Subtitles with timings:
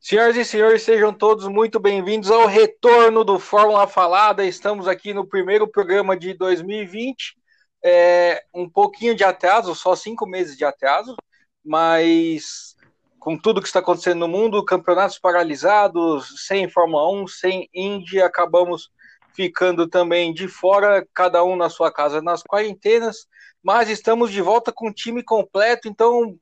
[0.00, 4.44] Senhoras e senhores, sejam todos muito bem-vindos ao retorno do Fórmula Falada.
[4.44, 7.36] Estamos aqui no primeiro programa de 2020.
[7.84, 11.16] É, um pouquinho de atraso, só cinco meses de atraso,
[11.64, 12.76] mas
[13.18, 18.90] com tudo que está acontecendo no mundo, campeonatos paralisados, sem Fórmula 1, sem Indy, acabamos
[19.34, 23.26] ficando também de fora, cada um na sua casa nas quarentenas,
[23.60, 26.38] mas estamos de volta com o time completo, então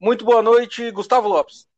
[0.00, 1.68] muito boa noite, Gustavo Lopes.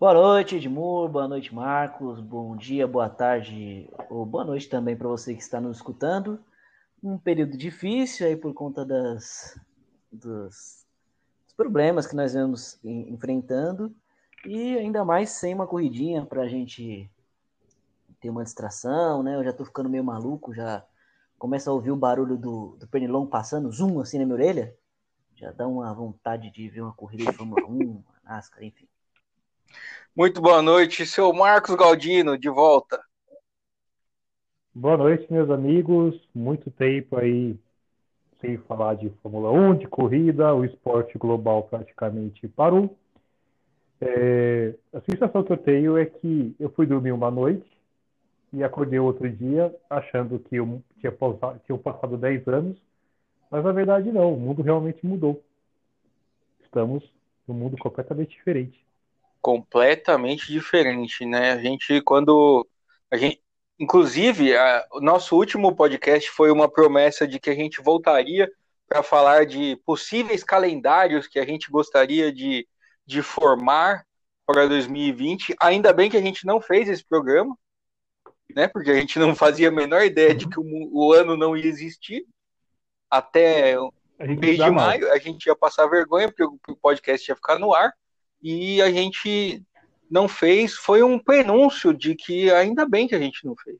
[0.00, 1.08] Boa noite, Edmur.
[1.08, 2.20] Boa noite, Marcos.
[2.20, 6.38] Bom dia, boa tarde ou boa noite também para você que está nos escutando.
[7.02, 9.60] Um período difícil aí por conta das,
[10.12, 10.86] dos,
[11.46, 13.92] dos problemas que nós vamos enfrentando
[14.46, 17.10] e ainda mais sem uma corridinha para a gente
[18.20, 19.34] ter uma distração, né?
[19.34, 20.86] Eu já estou ficando meio maluco, já
[21.36, 24.76] começo a ouvir o barulho do, do pernilongo passando, zoom assim na minha orelha.
[25.34, 28.86] Já dá uma vontade de ver uma corrida de Fórmula 1, uma NASCAR, enfim.
[30.18, 33.00] Muito boa noite, seu Marcos Galdino, de volta.
[34.74, 36.20] Boa noite, meus amigos.
[36.34, 37.56] Muito tempo aí
[38.40, 42.96] sem falar de Fórmula 1, de corrida, o esporte global praticamente parou.
[44.00, 47.68] É, a sensação que eu tenho é que eu fui dormir uma noite
[48.52, 51.12] e acordei outro dia achando que eu tinha
[51.64, 52.76] tinha passado 10 anos,
[53.50, 55.42] mas na verdade não, o mundo realmente mudou.
[56.64, 57.08] Estamos
[57.46, 58.87] num mundo completamente diferente
[59.40, 61.52] completamente diferente, né?
[61.52, 62.66] A gente, quando
[63.10, 63.40] a gente,
[63.78, 68.50] inclusive, a, o nosso último podcast foi uma promessa de que a gente voltaria
[68.88, 72.66] para falar de possíveis calendários que a gente gostaria de,
[73.06, 74.04] de formar
[74.46, 75.54] para 2020.
[75.60, 77.56] Ainda bem que a gente não fez esse programa,
[78.54, 78.66] né?
[78.66, 81.66] Porque a gente não fazia a menor ideia de que o, o ano não ia
[81.66, 82.26] existir
[83.10, 83.76] até
[84.18, 85.12] mês de maio.
[85.12, 87.92] A gente ia passar vergonha porque o podcast ia ficar no ar
[88.42, 89.64] e a gente
[90.10, 93.78] não fez, foi um prenúncio de que ainda bem que a gente não fez.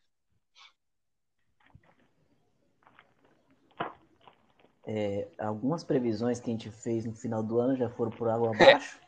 [4.87, 8.55] É, algumas previsões que a gente fez no final do ano já foram por água
[8.55, 8.99] abaixo.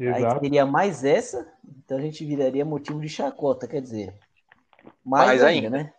[0.00, 4.12] Aí teria mais essa, então a gente viraria motivo de chacota, quer dizer.
[5.04, 5.92] Mais, mais ainda, ainda, né?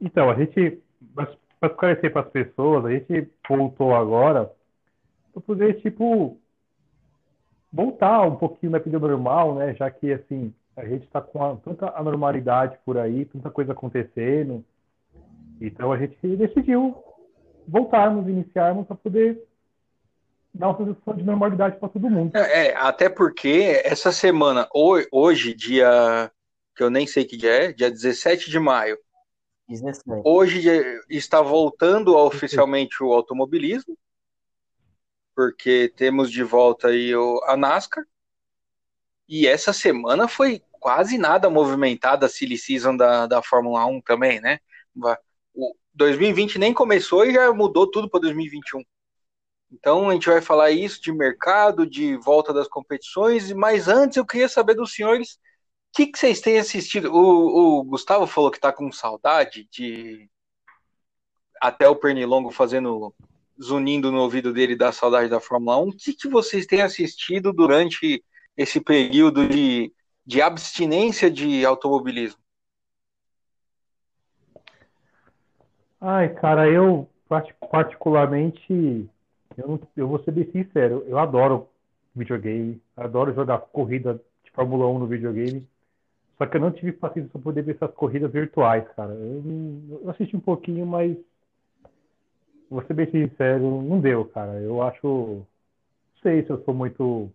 [0.00, 0.80] Então, a gente,
[1.12, 4.52] para esclarecer para as pessoas, a gente voltou agora
[5.32, 6.40] para poder, tipo,
[7.72, 9.74] voltar um pouquinho na vida normal, né?
[9.74, 14.64] Já que assim a gente está com a, tanta anormalidade por aí, tanta coisa acontecendo.
[15.60, 16.96] Então a gente decidiu
[17.66, 19.42] voltarmos, iniciarmos para poder
[20.52, 22.36] dar uma sensação de normalidade para todo mundo.
[22.36, 26.30] É, é, até porque essa semana, hoje, dia
[26.74, 28.98] que eu nem sei que dia é, dia 17 de maio.
[29.68, 30.22] 17.
[30.24, 30.62] Hoje
[31.08, 33.96] está voltando oficialmente o automobilismo
[35.36, 38.04] porque temos de volta aí o, a NASCAR.
[39.28, 44.40] E essa semana foi quase nada movimentada a silly season da, da Fórmula 1 também,
[44.40, 44.58] né?
[45.54, 48.82] O 2020 nem começou e já mudou tudo para 2021.
[49.70, 54.24] Então a gente vai falar isso de mercado, de volta das competições, mas antes eu
[54.24, 57.12] queria saber dos senhores o que, que vocês têm assistido.
[57.12, 60.30] O, o Gustavo falou que está com saudade de
[61.60, 63.14] até o Pernilongo fazendo
[63.60, 65.88] zunindo no ouvido dele da saudade da Fórmula 1.
[65.88, 68.22] O que, que vocês têm assistido durante
[68.56, 69.92] esse período de,
[70.24, 72.40] de abstinência de automobilismo?
[76.00, 77.08] Ai, cara, eu
[77.70, 79.08] particularmente,
[79.56, 81.68] eu, eu vou ser bem sincero, eu adoro
[82.14, 85.66] videogame, adoro jogar corrida de Fórmula 1 no videogame,
[86.38, 89.12] só que eu não tive paciência para poder ver essas corridas virtuais, cara.
[89.14, 91.16] Eu, eu assisti um pouquinho, mas
[92.70, 94.60] vou ser bem sincero, não deu, cara.
[94.60, 95.06] Eu acho.
[95.06, 95.46] Não
[96.22, 97.30] sei se eu sou muito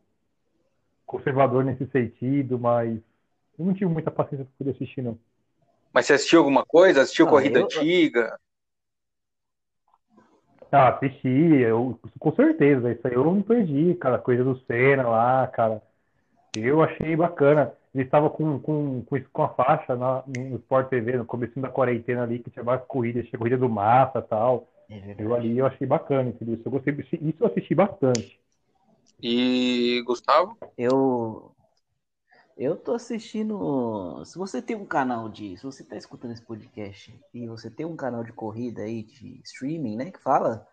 [1.05, 2.99] conservador nesse sentido, mas
[3.57, 5.17] eu não tive muita paciência para poder assistir, não.
[5.93, 7.01] Mas você assistiu alguma coisa?
[7.01, 7.65] Assistiu ah, Corrida eu...
[7.65, 8.39] Antiga?
[10.71, 12.91] Ah, assisti, eu, com certeza.
[12.91, 14.17] Isso aí eu não perdi, cara.
[14.17, 15.81] Coisa do Senna lá, cara.
[16.55, 17.73] Eu achei bacana.
[17.93, 21.69] Ele estava com, com, com, com a faixa na, no Sport TV, no começo da
[21.69, 24.70] quarentena ali, que tinha várias corridas, tinha corrida do Massa e tal.
[24.91, 26.55] É eu ali eu achei bacana, entendeu?
[26.55, 28.39] Isso eu gostei, isso eu assisti bastante.
[29.23, 30.57] E Gustavo?
[30.77, 31.55] Eu
[32.57, 34.23] eu tô assistindo.
[34.25, 35.55] Se você tem um canal de.
[35.55, 39.39] Se você tá escutando esse podcast e você tem um canal de corrida aí, de
[39.45, 40.11] streaming, né?
[40.11, 40.67] Que fala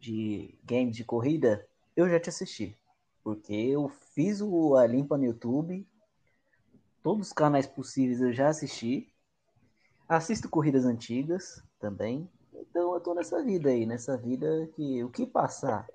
[0.00, 2.76] de games de corrida, eu já te assisti.
[3.22, 5.86] Porque eu fiz o, a limpa no YouTube.
[7.02, 9.14] Todos os canais possíveis eu já assisti.
[10.08, 12.28] Assisto corridas antigas também.
[12.70, 15.86] Então eu tô nessa vida aí, nessa vida que o que passar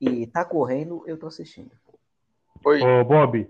[0.00, 1.70] e tá correndo, eu tô assistindo.
[2.64, 2.80] Oi.
[2.82, 3.48] Ô, Bob,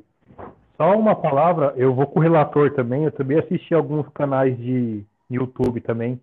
[0.76, 5.02] só uma palavra, eu vou com o relator também, eu também assisti alguns canais de
[5.31, 6.20] YouTube também.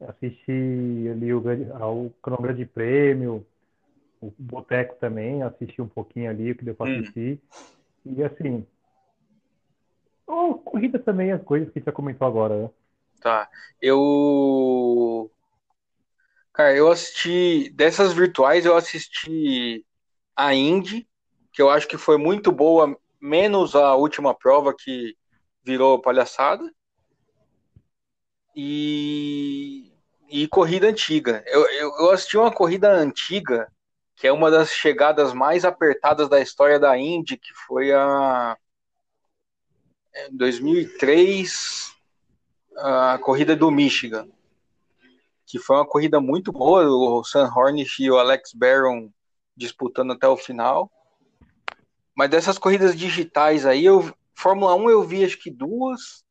[0.00, 3.46] Assisti ali o, o Crono Grande Prêmio,
[4.20, 7.00] o Boteco também, assisti um pouquinho ali, o que deu para hum.
[7.00, 7.40] assistir.
[8.04, 8.66] E assim,
[10.26, 12.70] oh, corrida também, as coisas que você comentou agora, né?
[13.20, 13.48] Tá.
[13.80, 15.30] Eu.
[16.56, 17.70] Cara, eu assisti.
[17.74, 19.84] Dessas virtuais, eu assisti
[20.34, 21.06] a Indy,
[21.52, 25.14] que eu acho que foi muito boa, menos a última prova que
[25.62, 26.64] virou palhaçada.
[28.54, 29.92] E.
[30.30, 31.44] E corrida antiga.
[31.46, 33.70] Eu, eu, eu assisti uma corrida antiga,
[34.16, 38.56] que é uma das chegadas mais apertadas da história da Indy, que foi a.
[40.14, 41.94] Em 2003,
[42.78, 44.26] a corrida do Michigan,
[45.46, 49.08] que foi uma corrida muito boa, o Sam Hornish e o Alex Barron
[49.56, 50.90] disputando até o final.
[52.14, 56.24] Mas dessas corridas digitais aí, eu, Fórmula 1 eu vi acho que duas,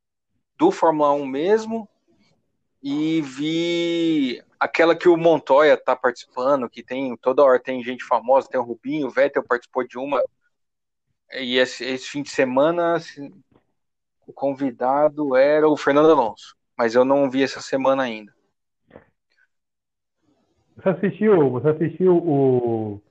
[0.58, 1.90] do Fórmula 1 mesmo,
[2.84, 8.50] e vi aquela que o Montoya tá participando, que tem toda hora tem gente famosa,
[8.50, 10.24] tem o Rubinho, o Vettel participou de uma.
[11.32, 12.98] E esse, esse fim de semana,
[14.28, 18.35] o convidado era o Fernando Alonso, mas eu não vi essa semana ainda.
[20.76, 23.02] Você assistiu, você assistiu o,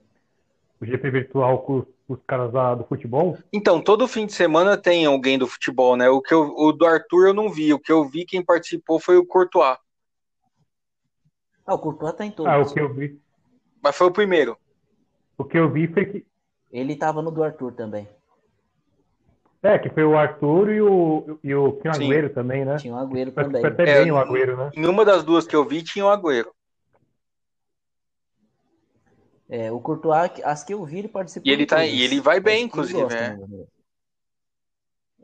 [0.81, 3.39] o GP virtual com os caras lá do futebol?
[3.53, 6.09] Então, todo fim de semana tem alguém do futebol, né?
[6.09, 7.73] O, que eu, o do Arthur eu não vi.
[7.73, 9.79] O que eu vi, quem participou foi o Courtois.
[11.67, 12.53] Ah, o Courtois tá em todos.
[12.53, 13.19] Ah, o que eu vi.
[13.83, 14.59] Mas foi o primeiro.
[15.39, 16.27] O que eu vi foi que.
[16.71, 18.07] Ele tava no do Arthur também.
[19.63, 22.77] É, que foi o Arthur e o, e o tinha o Agüero também, né?
[22.77, 23.63] Tinha o Agüero também.
[23.63, 24.71] Foi até bem é, o Agüero, né?
[24.77, 26.53] Em uma das duas que eu vi, tinha o Agüero.
[29.49, 31.51] É, o Courtois, as que eu vi, ele participou.
[31.51, 33.01] E ele, tá, e ele vai bem, inclusive.
[33.15, 33.37] é.
[33.37, 33.67] Né,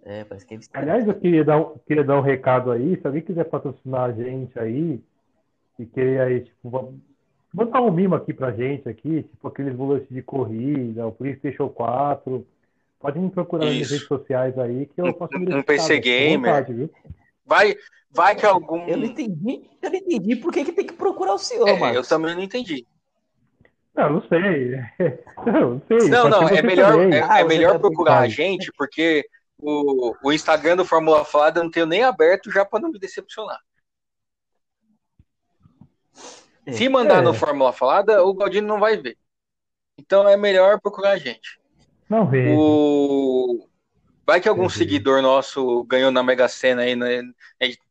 [0.03, 2.99] é, parece que ele Aliás, eu queria dar, um, queria dar um recado aí.
[3.01, 5.01] Se alguém quiser patrocinar a gente aí,
[5.79, 6.95] e querer aí, tipo,
[7.53, 12.47] botar um mimo aqui pra gente aqui, tipo aqueles volantes de corrida, o PlayStation 4
[13.01, 13.81] Pode me procurar Isso.
[13.81, 16.53] nas redes sociais aí que eu posso me Um PC Gamer.
[16.53, 16.91] Vontade,
[17.47, 17.75] vai,
[18.11, 18.87] vai que algum.
[18.87, 21.79] Eu não entendi, eu não entendi por que, que tem que procurar o senhor, é,
[21.79, 21.97] Marcos.
[21.97, 22.87] Eu também não entendi.
[23.97, 24.77] Não, não sei.
[25.45, 26.09] Não, não sei.
[26.09, 29.27] Não, não, é melhor, é, ah, é melhor procurar a gente, porque
[29.59, 32.99] o, o Instagram do Fórmula Falada eu não tenho nem aberto já para não me
[32.99, 33.59] decepcionar.
[36.65, 36.73] É.
[36.73, 37.23] Se mandar é.
[37.23, 39.19] no Fórmula Falada, o Galdino não vai ver.
[39.99, 41.61] Então é melhor procurar a gente.
[42.09, 42.59] Não vejo.
[42.59, 43.69] O...
[44.27, 47.23] Vai que algum seguidor nosso ganhou na Mega Sena aí, né?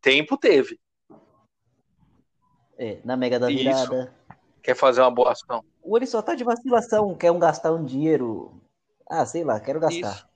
[0.02, 0.80] Tempo teve.
[2.78, 3.84] É, na Mega da Virada.
[3.84, 4.19] Isso.
[4.62, 5.64] Quer fazer uma boa ação.
[5.82, 8.62] Ou ele só tá de vacilação, quer um gastar um dinheiro.
[9.10, 10.12] Ah, sei lá, quero gastar.
[10.12, 10.30] Isso.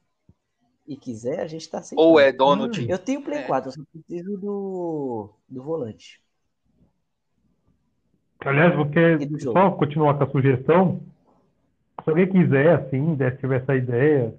[0.87, 1.97] E quiser, a gente tá sem.
[1.97, 2.89] Ou é dono de.
[2.89, 3.43] Eu tenho Play é.
[3.43, 6.21] 4, eu só preciso do, do volante.
[8.39, 11.01] Aliás, porque só continuar com a sugestão,
[12.03, 14.35] se alguém quiser, assim, tiver essa ideia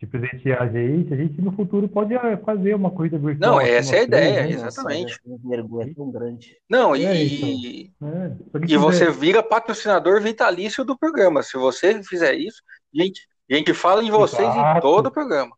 [0.00, 3.52] de presentear a gente, a gente no futuro pode ah, fazer uma corrida virtual.
[3.52, 4.50] Não, essa é a ideia, né?
[4.50, 5.20] exatamente.
[5.44, 6.56] vergonha tão grande.
[6.70, 8.08] Não, e, é, então.
[8.08, 11.42] é, e você vira patrocinador vitalício do programa.
[11.42, 12.62] Se você fizer isso,
[12.98, 14.78] a gente, a gente fala em vocês Exato.
[14.78, 15.54] em todo o programa.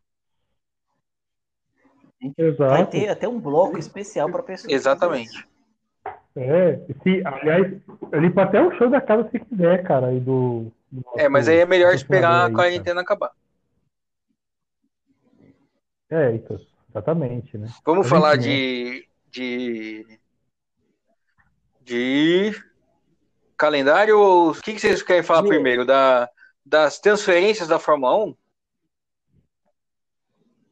[2.37, 2.69] Exato.
[2.69, 4.73] Vai ter até um bloco especial para pessoas.
[4.73, 5.47] Exatamente.
[6.35, 7.81] É, se, aliás,
[8.11, 10.69] eu limpo até o show da casa se quiser, cara, aí do,
[11.15, 13.31] é, mas aí é melhor esperar a quarentena acabar.
[16.13, 16.59] É, então,
[16.91, 17.67] exatamente, né?
[17.83, 20.19] Vamos falar de, de.
[21.81, 22.51] de.
[23.57, 25.87] calendário ou o que, que vocês querem falar primeiro?
[25.87, 26.29] Da,
[26.63, 28.35] das transferências da Fórmula 1?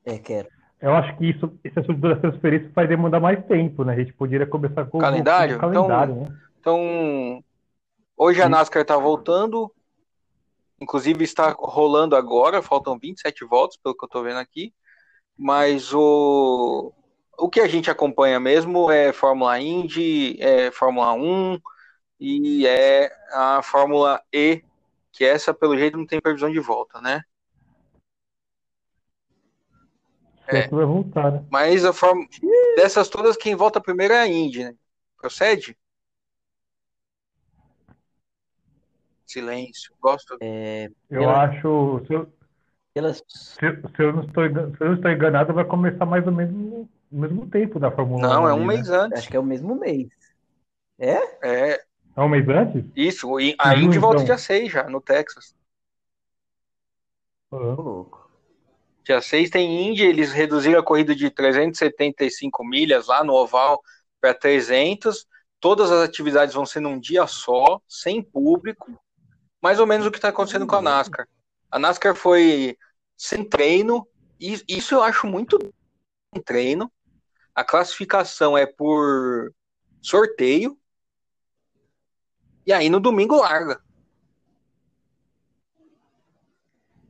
[0.06, 0.48] É, quero.
[0.80, 3.94] Eu acho que isso, esse assunto das transferências vai demandar mais tempo, né?
[3.94, 5.58] A gente poderia começar com calendário.
[5.58, 6.40] o calendário, então, né?
[6.60, 7.44] Então,
[8.16, 9.74] hoje a NASCAR está voltando.
[10.80, 14.72] Inclusive está rolando agora, faltam 27 votos, pelo que eu estou vendo aqui.
[15.38, 16.94] Mas o,
[17.38, 21.60] o que a gente acompanha mesmo é Fórmula Indy, é Fórmula 1
[22.20, 24.64] e é a Fórmula E,
[25.12, 27.24] que essa, pelo jeito, não tem previsão de volta, né?
[30.48, 30.68] É.
[30.68, 31.46] Vai voltar, né?
[31.50, 32.28] Mas a forma
[32.76, 34.76] dessas todas, quem volta primeiro é a Indy, né?
[35.18, 35.78] Procede?
[39.32, 39.94] silêncio.
[40.00, 40.38] Gosto.
[40.42, 41.44] É, eu pela...
[41.44, 42.02] acho.
[42.94, 46.34] Se se, se, eu não estou, se eu não estou enganado, vai começar mais ou
[46.34, 48.30] menos no mesmo tempo da Fórmula 1.
[48.30, 48.98] Não, é um mês né?
[48.98, 49.20] antes.
[49.20, 50.10] Acho que é o mesmo mês.
[51.00, 51.18] É?
[51.42, 51.84] É.
[52.16, 52.84] É um mês antes?
[52.96, 54.26] Isso, a Indy volta então.
[54.26, 55.56] dia 6 já, no Texas.
[57.50, 58.30] Louco.
[59.04, 63.82] Dia 6 tem Indy, eles reduziram a corrida de 375 milhas lá no oval
[64.20, 65.26] para 300.
[65.60, 68.92] Todas as atividades vão ser num dia só, sem público.
[69.62, 71.28] Mais ou menos o que está acontecendo com a NASCAR.
[71.72, 72.78] A NASCAR foi
[73.18, 74.06] sem treino,
[74.40, 75.58] e isso eu acho muito
[76.34, 76.92] sem treino.
[77.56, 79.54] A classificação é por
[80.02, 80.78] sorteio.
[82.66, 83.80] E aí no domingo larga.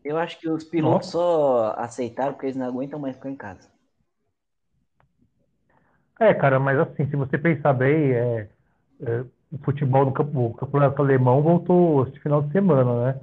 [0.04, 1.18] Eu acho que os pilotos Nossa.
[1.18, 3.70] só aceitaram porque eles não aguentam mais ficar em casa.
[6.20, 8.50] É, cara, mas assim, se você pensar bem, é,
[9.02, 13.22] é, o futebol do campo, o campeonato alemão voltou este final de semana, né?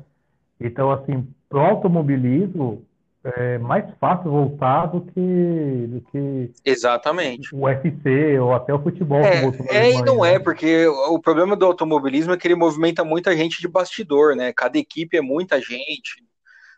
[0.60, 2.84] Então, assim, pro automobilismo,
[3.24, 7.54] é mais fácil voltar do que, do que Exatamente.
[7.54, 9.20] o UFC ou até o futebol.
[9.20, 10.34] É, é e não né?
[10.34, 14.52] é, porque o problema do automobilismo é que ele movimenta muita gente de bastidor, né?
[14.52, 16.24] Cada equipe é muita gente.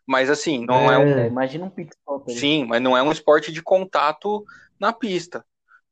[0.07, 1.27] Mas assim, não é, é um.
[1.27, 2.33] Imagina um pit stop.
[2.33, 4.45] Sim, mas não é um esporte de contato
[4.79, 5.45] na pista.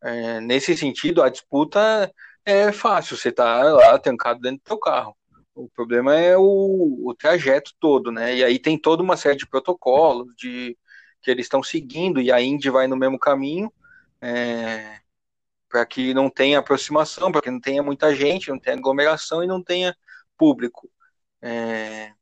[0.03, 2.11] É, nesse sentido, a disputa
[2.45, 5.15] é fácil, você tá lá trancado dentro do seu carro.
[5.59, 8.37] O problema é o, o trajeto todo, né?
[8.37, 10.79] E aí tem toda uma série de protocolos de,
[11.21, 13.73] que eles estão seguindo, e a Indy vai no mesmo caminho,
[14.21, 15.01] é,
[15.69, 19.49] para que não tenha aproximação, para que não tenha muita gente, não tenha aglomeração e
[19.49, 19.97] não tenha
[20.37, 20.89] público.
[21.43, 22.13] É,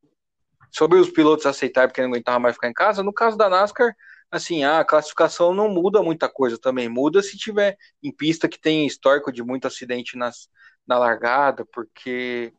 [0.70, 3.94] sobre os pilotos aceitarem porque não aguentavam mais ficar em casa, no caso da NASCAR,
[4.30, 6.88] assim, a classificação não muda muita coisa também.
[6.88, 10.48] Muda se tiver em pista que tem histórico de muito acidente nas,
[10.86, 12.52] na largada, porque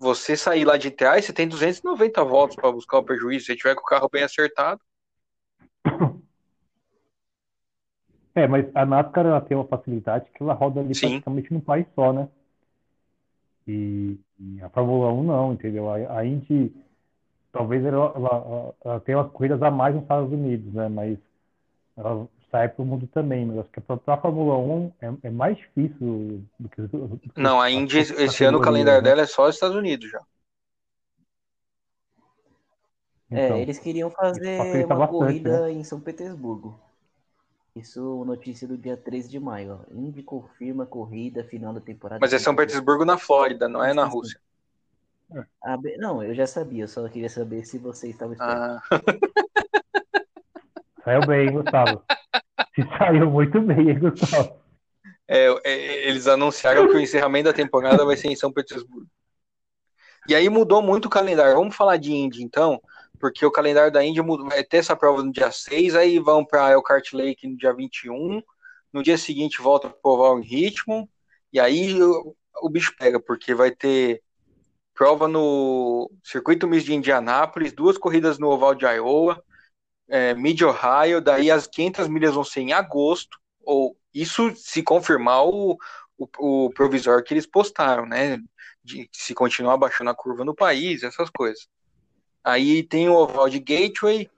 [0.00, 3.44] você sair lá de trás, você tem 290 voltas para buscar o prejuízo.
[3.44, 4.80] Se tiver com o carro bem acertado.
[8.32, 11.08] É, mas a NASCAR ela tem uma facilidade que ela roda ali Sim.
[11.10, 12.28] praticamente num país só, né?
[13.66, 15.90] E, e, a Fórmula 1 não, entendeu?
[15.90, 16.72] A, a Indy
[17.50, 20.88] talvez ela, ela, ela tenha umas corridas a mais nos Estados Unidos, né?
[20.88, 21.18] Mas
[21.96, 23.46] ela sai para o mundo também.
[23.46, 26.82] Mas acho que para a Fórmula 1 é, é, mais difícil do que.
[26.82, 29.10] Do que Não, a Indy, esse ano o calendário né?
[29.10, 30.20] dela é só os Estados Unidos já.
[33.30, 35.72] É, então, eles queriam fazer uma bastante, corrida né?
[35.72, 36.78] em São Petersburgo.
[37.76, 39.80] Isso, notícia do dia 13 de maio.
[39.80, 39.94] Ó.
[39.94, 42.18] Indy confirma corrida final da temporada.
[42.20, 44.40] Mas é São Petersburgo na Flórida, não é na Rússia.
[45.62, 48.80] Ah, não, eu já sabia, eu só queria saber se você estava esperando.
[48.90, 49.00] Ah.
[51.04, 52.02] Saiu bem, Gustavo.
[52.80, 54.58] Se saiu muito bem, hein, Gustavo.
[55.28, 59.06] É, é, eles anunciaram que o encerramento da temporada vai ser em São Petersburgo.
[60.28, 61.54] E aí mudou muito o calendário.
[61.54, 62.80] Vamos falar de Indy, então,
[63.18, 66.72] porque o calendário da Indy vai ter essa prova no dia 6, aí vão para
[66.72, 68.42] Elkhart Lake no dia 21,
[68.92, 71.08] no dia seguinte volta para o Oval em Ritmo,
[71.52, 74.22] e aí o, o bicho pega, porque vai ter
[74.94, 79.42] prova no Circuito Miss de Indianápolis, duas corridas no Oval de Iowa,
[80.10, 85.46] é, Mid Ohio, daí as 500 milhas vão ser em agosto, ou isso se confirmar
[85.46, 85.78] o,
[86.18, 88.38] o, o provisório que eles postaram, né?
[88.82, 91.68] De se continuar baixando a curva no país, essas coisas.
[92.42, 94.28] Aí tem o Oval de Gateway,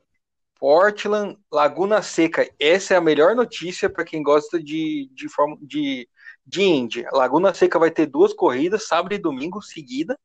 [0.59, 2.49] Portland, Laguna Seca.
[2.61, 5.27] Essa é a melhor notícia para quem gosta de, de,
[5.63, 6.09] de,
[6.47, 7.09] de Índia.
[7.13, 10.19] Laguna Seca vai ter duas corridas, sábado e domingo, seguida.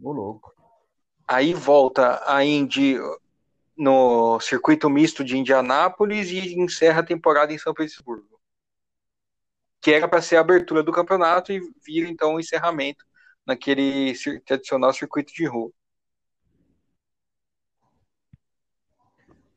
[0.00, 0.54] Ô, louco.
[1.26, 2.98] Aí volta a Indy
[3.80, 8.38] no circuito misto de Indianápolis e encerra a temporada em São Petersburgo.
[9.80, 13.02] Que era para ser a abertura do campeonato e vira então o encerramento
[13.46, 14.12] naquele
[14.44, 15.72] tradicional circuito de rua.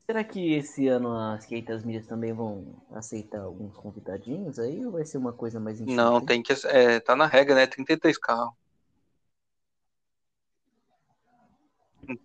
[0.06, 5.04] Será que esse ano as 500 milhas também vão aceitar alguns convidadinhos aí ou vai
[5.04, 7.66] ser uma coisa mais Não, tem que é, tá na regra, né?
[7.66, 8.54] 33 carros.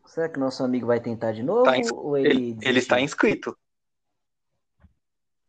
[0.05, 1.63] Será que nosso amigo vai tentar de novo?
[1.63, 1.91] Tá ins...
[1.91, 3.57] ou ele, ele, ele, está inscrito.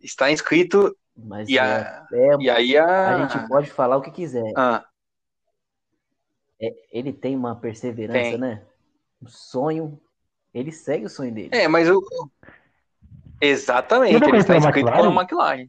[0.01, 0.97] Está inscrito.
[1.17, 2.07] Mas e, é, a...
[2.13, 3.17] é, e aí a...
[3.17, 4.53] a gente pode falar o que quiser.
[4.57, 4.85] Ah.
[6.61, 8.39] É, ele tem uma perseverança, tem.
[8.39, 8.63] né?
[9.23, 10.01] Um sonho.
[10.53, 11.51] Ele segue o sonho dele.
[11.53, 12.03] É, mas o.
[13.41, 15.69] Exatamente, ele está inscrito com a McLaren.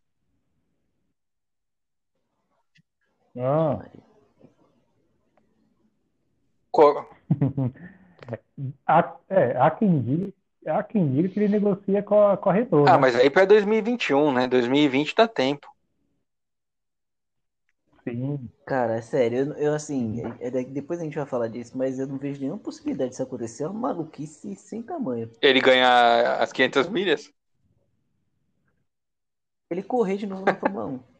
[3.38, 3.86] Ah.
[8.86, 10.34] Há, é, há quem diga,
[10.68, 12.90] há quem diga que ele negocia com a, com a Renault.
[12.90, 12.98] Ah, né?
[12.98, 14.48] mas aí para 2021, né?
[14.48, 15.68] 2020 dá tempo.
[18.04, 18.50] Sim.
[18.66, 22.00] Cara, é sério, eu, eu assim, é, é, depois a gente vai falar disso, mas
[22.00, 23.64] eu não vejo nenhuma possibilidade disso acontecer.
[23.64, 25.30] É uma maluquice sem tamanho.
[25.42, 27.32] Ele ganhar as 500 milhas?
[29.70, 31.00] Ele correr de novo na Fórmula 1.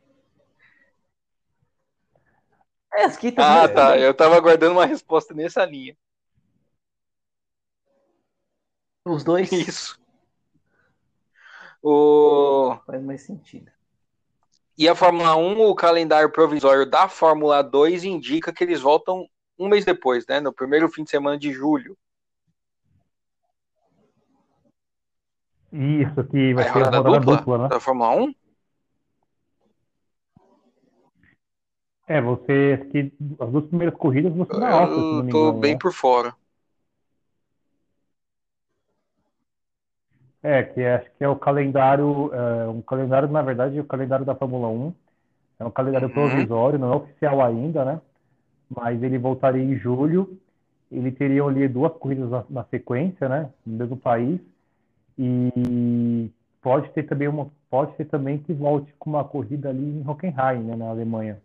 [2.94, 3.98] É, as quitas ah, tá.
[3.98, 5.96] Eu tava aguardando uma resposta nessa linha.
[9.06, 9.52] Os dois?
[9.52, 10.00] Isso.
[11.82, 12.78] O...
[12.86, 13.72] Faz mais sentido.
[14.78, 19.28] E a Fórmula 1, o calendário provisório da Fórmula 2 indica que eles voltam
[19.58, 20.40] um mês depois, né?
[20.40, 21.98] No primeiro fim de semana de julho.
[25.72, 27.68] Isso, que vai ser a rodada dupla, dupla né?
[27.70, 28.36] da Fórmula 1?
[32.08, 32.78] É, você.
[32.92, 35.80] Que as duas primeiras corridas você na alta, Eu tô engano, bem né?
[35.80, 36.36] por fora.
[40.44, 44.34] É, que acho que é o calendário, é, um calendário, na verdade, o calendário da
[44.34, 44.94] Fórmula 1
[45.60, 46.14] é um calendário uhum.
[46.14, 48.02] provisório, não é oficial ainda, né?
[48.68, 50.40] Mas ele voltaria em julho,
[50.92, 53.52] ele teria ali duas corridas na, na sequência, né?
[53.64, 54.40] No mesmo país,
[55.18, 60.08] e pode ter também uma, pode ter também que volte com uma corrida ali em
[60.08, 61.40] Hockenheim, né, na Alemanha.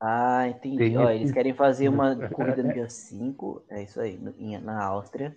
[0.00, 0.96] Ah, entendi.
[0.96, 4.18] Ó, eles querem fazer uma corrida no dia 5, é isso aí,
[4.62, 5.36] na Áustria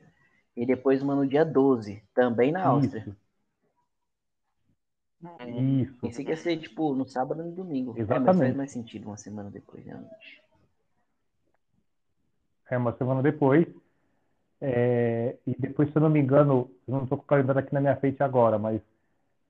[0.61, 3.01] e depois uma no dia 12, também na Áustria.
[3.01, 3.17] Isso.
[5.49, 5.97] Isso.
[6.01, 7.95] Pensei que ia ser tipo no sábado e no domingo.
[7.97, 8.29] Exatamente.
[8.29, 10.39] É, mas faz mais sentido uma semana depois, realmente.
[12.69, 13.67] É uma semana depois.
[14.61, 17.73] É, e depois, se eu não me engano, eu não estou com o calendário aqui
[17.73, 18.79] na minha frente agora, mas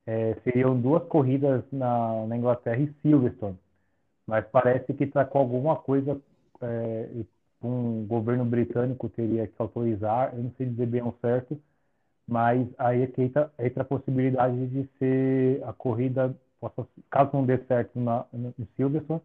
[0.05, 3.59] é, seriam duas corridas na, na Inglaterra e Silverstone.
[4.25, 6.21] Mas parece que está com alguma coisa
[6.61, 7.09] é,
[7.61, 11.59] um governo britânico teria que autorizar, eu não sei dizer bem ao certo,
[12.27, 16.35] mas aí é entra, entra a possibilidade de ser a corrida,
[17.09, 19.21] caso não dê certo na, no Silverstone,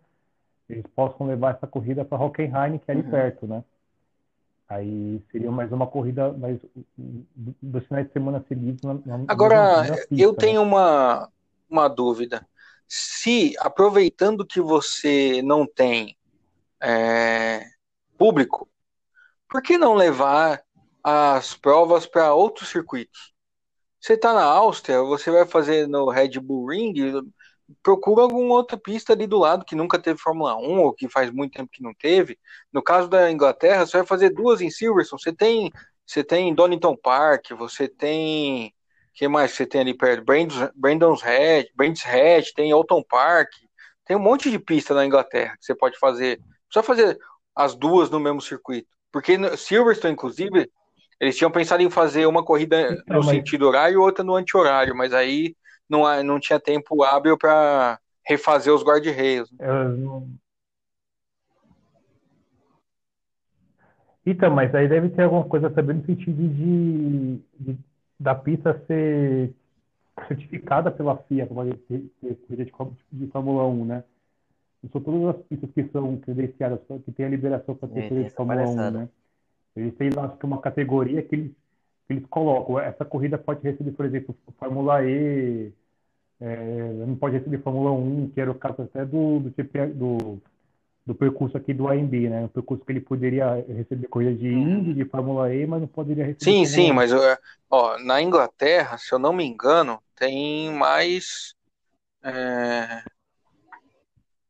[0.69, 3.11] eles possam levar essa corrida para Hockenheim, que é ali uhum.
[3.11, 3.65] perto, né?
[4.69, 6.59] Aí seria mais uma corrida mais
[6.97, 8.83] dos finais de semana seguidos.
[8.83, 10.39] Na, na, Agora, na pista, eu né?
[10.39, 11.31] tenho uma,
[11.71, 12.45] uma dúvida.
[12.89, 16.17] Se, aproveitando que você não tem
[16.83, 17.65] é,
[18.17, 18.69] público,
[19.49, 20.63] por que não levar
[21.03, 23.33] as provas para outros circuitos?
[24.01, 26.95] Você está na Áustria, você vai fazer no Red Bull Ring,
[27.83, 31.31] procura alguma outra pista ali do lado que nunca teve Fórmula 1 ou que faz
[31.31, 32.39] muito tempo que não teve.
[32.73, 35.21] No caso da Inglaterra, você vai fazer duas em Silverstone.
[35.21, 35.73] Você tem,
[36.07, 38.73] você tem Donington Park, você tem
[39.17, 40.25] que mais você tem ali perto?
[40.75, 43.49] Brandon's Head, Brands Head, tem Alton Park,
[44.05, 46.39] tem um monte de pista na Inglaterra que você pode fazer.
[46.71, 47.19] Só fazer
[47.57, 48.89] as duas no mesmo circuito.
[49.11, 50.71] Porque Silverstone, inclusive,
[51.19, 53.35] eles tinham pensado em fazer uma corrida então, no mas...
[53.35, 55.57] sentido horário e outra no anti-horário, mas aí
[55.89, 59.51] não, não tinha tempo hábil para refazer os guarda-reios.
[59.59, 60.29] Não...
[64.27, 67.79] Então, mas aí deve ter alguma coisa também no sentido de, de
[68.19, 69.55] da pista ser
[70.27, 72.73] certificada pela FIA como ter, ter corrida de,
[73.13, 74.05] de Fórmula 1, né?
[74.93, 78.35] São todas as pistas que são credenciadas, que têm a liberação para ter corrida de
[78.35, 79.09] Fórmula 1, né?
[79.75, 81.51] Eles têm lá acho que uma categoria que eles,
[82.07, 82.79] que eles colocam.
[82.79, 85.73] Essa corrida pode receber, por exemplo, Fórmula E,
[86.41, 90.39] é, não pode receber Fórmula 1, que era o caso até do, do, GP, do,
[91.05, 92.45] do percurso aqui do AMB, né?
[92.45, 94.79] O percurso que ele poderia receber corrida de uhum.
[94.79, 96.45] Indy, de Fórmula E, mas não poderia receber.
[96.45, 97.13] Sim, sim, mas
[97.71, 101.55] ó, na Inglaterra, se eu não me engano, tem mais.
[102.23, 103.03] É,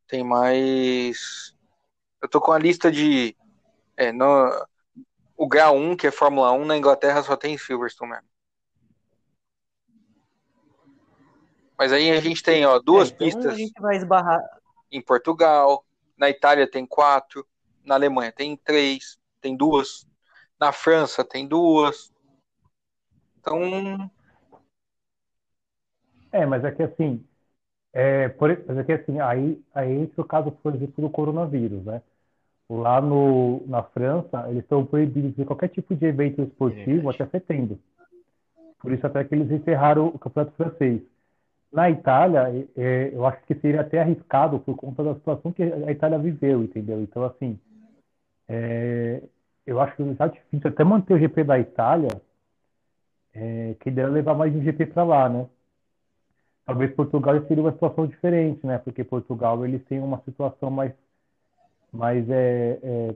[0.07, 1.55] tem mais.
[2.23, 3.37] Eu tô com a lista de.
[3.97, 4.67] É, no,
[5.37, 8.27] o grau 1, que é Fórmula 1, na Inglaterra só tem Silverstone mesmo.
[11.79, 13.47] Mas aí a gente tem ó, duas é, então pistas.
[13.47, 14.41] A gente vai esbarrar.
[14.91, 15.85] Em Portugal,
[16.17, 17.47] na Itália tem quatro,
[17.85, 20.07] na Alemanha tem três, tem duas,
[20.59, 22.13] na França tem duas.
[23.39, 24.11] Então.
[26.33, 27.27] É, mas é que assim,
[27.99, 32.03] é, por, mas aqui, assim, aí, aí entra o caso, por exemplo, do coronavírus, né?
[32.69, 37.25] Lá no, na França, eles estão proibidos de qualquer tipo de evento esportivo é até
[37.25, 37.79] setembro.
[38.81, 41.01] Por isso até que eles encerraram o campeonato francês.
[41.73, 45.91] Na Itália, é, eu acho que seria até arriscado por conta da situação que a
[45.91, 47.01] Itália viveu, entendeu?
[47.01, 47.59] Então, assim,
[48.47, 49.23] é,
[49.67, 52.11] eu acho que já difícil até manter o GP da Itália,
[53.35, 55.47] é, que deve levar mais um GP para lá, né?
[56.67, 58.77] Talvez Portugal seria uma situação diferente, né?
[58.79, 60.93] Porque Portugal eles têm uma situação mais,
[61.93, 63.15] mais é, é,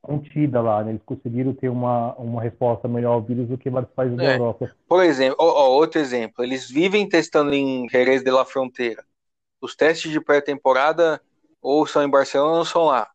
[0.00, 0.92] contida lá, né?
[0.92, 4.22] Eles conseguiram ter uma, uma resposta melhor ao vírus do que vários países é.
[4.22, 4.70] da Europa.
[4.88, 9.04] Por exemplo, ó, ó, outro exemplo, eles vivem testando em Jerez de la Fronteira.
[9.60, 11.20] Os testes de pré-temporada
[11.60, 13.10] ou são em Barcelona ou são lá.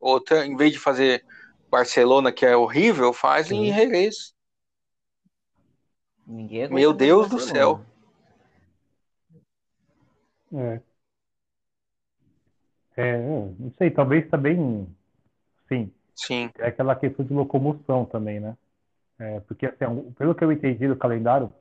[0.00, 1.24] Outra, em vez de fazer
[1.70, 3.68] Barcelona, que é horrível, fazem Sim.
[3.68, 4.34] em Jerez.
[6.68, 7.84] Meu Deus do céu.
[10.54, 10.80] É.
[12.96, 14.86] É, não sei, talvez também,
[15.68, 15.90] sim.
[16.14, 16.50] Sim.
[16.58, 18.56] É aquela questão de locomoção também, né?
[19.18, 21.52] É, porque, assim, pelo que eu entendi do calendário,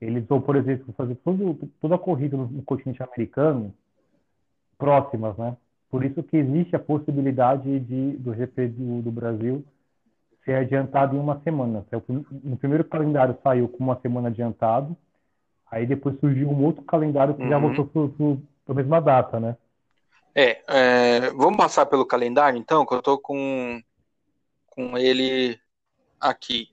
[0.00, 3.74] eles vão, por exemplo, fazer todo, toda a corrida no, no continente americano
[4.78, 5.56] próximas, né?
[5.90, 9.64] Por isso que existe a possibilidade de, do GP do, do Brasil
[10.44, 11.84] ser adiantado em uma semana.
[12.44, 14.96] No primeiro calendário saiu com uma semana adiantado,
[15.70, 17.48] aí depois surgiu um outro calendário que uhum.
[17.48, 19.56] já voltou para a mesma data, né?
[20.34, 23.82] É, é, vamos passar pelo calendário então, que eu estou com,
[24.68, 25.58] com ele
[26.20, 26.68] aqui.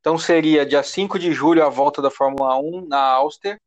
[0.00, 3.60] Então seria dia 5 de julho a volta da Fórmula 1 na Áustria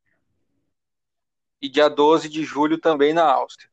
[1.61, 3.69] e dia 12 de julho também na Áustria.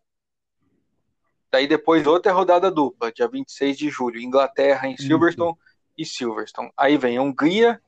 [1.51, 5.61] Daí depois outra rodada dupla, dia 26 de julho, Inglaterra em Silverstone Isso.
[5.97, 6.71] e Silverstone.
[6.77, 7.81] Aí vem Hungria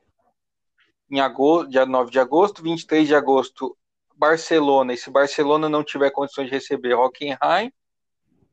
[1.11, 3.77] em agosto, dia 9 de agosto, 23 de agosto,
[4.15, 4.93] Barcelona.
[4.93, 7.73] E se Barcelona não tiver condições de receber Hockenheim,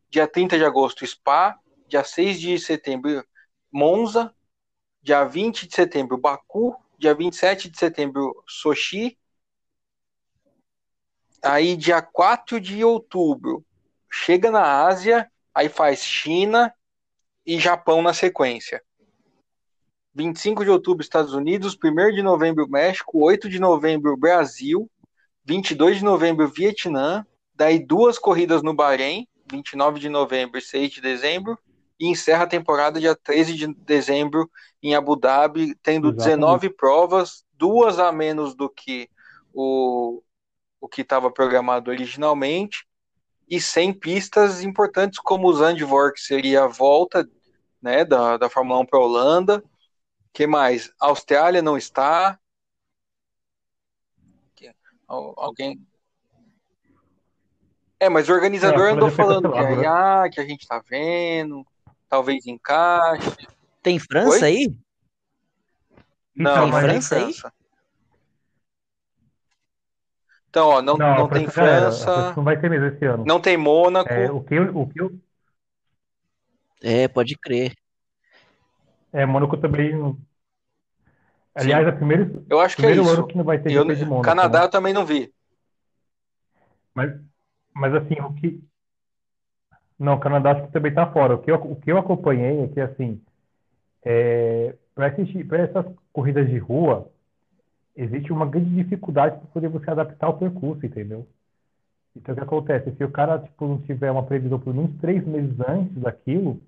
[0.09, 3.23] dia 30 de agosto, Spa, dia 6 de setembro,
[3.71, 4.33] Monza,
[5.01, 9.17] dia 20 de setembro, Baku, dia 27 de setembro, Sochi.
[11.43, 13.63] Aí, dia 4 de outubro,
[14.09, 16.73] chega na Ásia, aí faz China
[17.45, 18.83] e Japão na sequência.
[20.17, 24.89] 25 de outubro, Estados Unidos, 1 de novembro, México, 8 de novembro, Brasil,
[25.45, 31.01] 22 de novembro, Vietnã, daí duas corridas no Bahrein, 29 de novembro e 6 de
[31.01, 31.57] dezembro,
[31.99, 34.49] e encerra a temporada dia 13 de dezembro
[34.81, 36.39] em Abu Dhabi, tendo Exatamente.
[36.39, 39.07] 19 provas, duas a menos do que
[39.53, 40.23] o,
[40.81, 42.87] o que estava programado originalmente,
[43.47, 47.27] e 100 pistas importantes, como o Zandvoort, que seria a volta
[47.79, 49.63] né, da, da Fórmula 1 para a Holanda.
[50.37, 50.93] Que mais?
[51.01, 52.39] A Austrália não está.
[55.07, 55.81] Alguém.
[57.99, 61.65] É, mas o organizador é, andou falando que, é, ah, que a gente está vendo,
[62.07, 63.47] talvez encaixe.
[63.81, 64.51] Tem França Oi?
[64.51, 64.77] aí?
[66.35, 67.33] Não, tem França aí?
[70.49, 72.35] Então, ó, não, não, não tem França.
[72.35, 73.23] não vai ter mesmo esse ano.
[73.25, 74.13] Não tem Mônaco.
[74.13, 75.19] É, o, que, o que eu...
[76.83, 77.73] É, pode crer.
[79.11, 80.15] É, Mônaco também.
[81.57, 81.89] Aliás, Sim.
[81.89, 84.23] é primeiro, eu acho que é ano que não vai ter eu, de Mônaco.
[84.23, 84.65] Canadá né?
[84.65, 85.33] eu também não vi.
[86.93, 87.19] Mas,
[87.73, 88.63] mas assim, o que.
[89.97, 91.33] Não, Canadá acho que também está fora.
[91.33, 93.19] O que, eu, o que eu acompanhei é que, assim,
[94.05, 95.07] é, para
[95.57, 97.09] essas corridas de rua,
[97.95, 101.27] existe uma grande dificuldade para poder você adaptar o percurso, entendeu?
[102.15, 102.95] Então, o que acontece?
[102.95, 106.61] Se o cara tipo, não tiver uma previsão por menos três meses antes daquilo,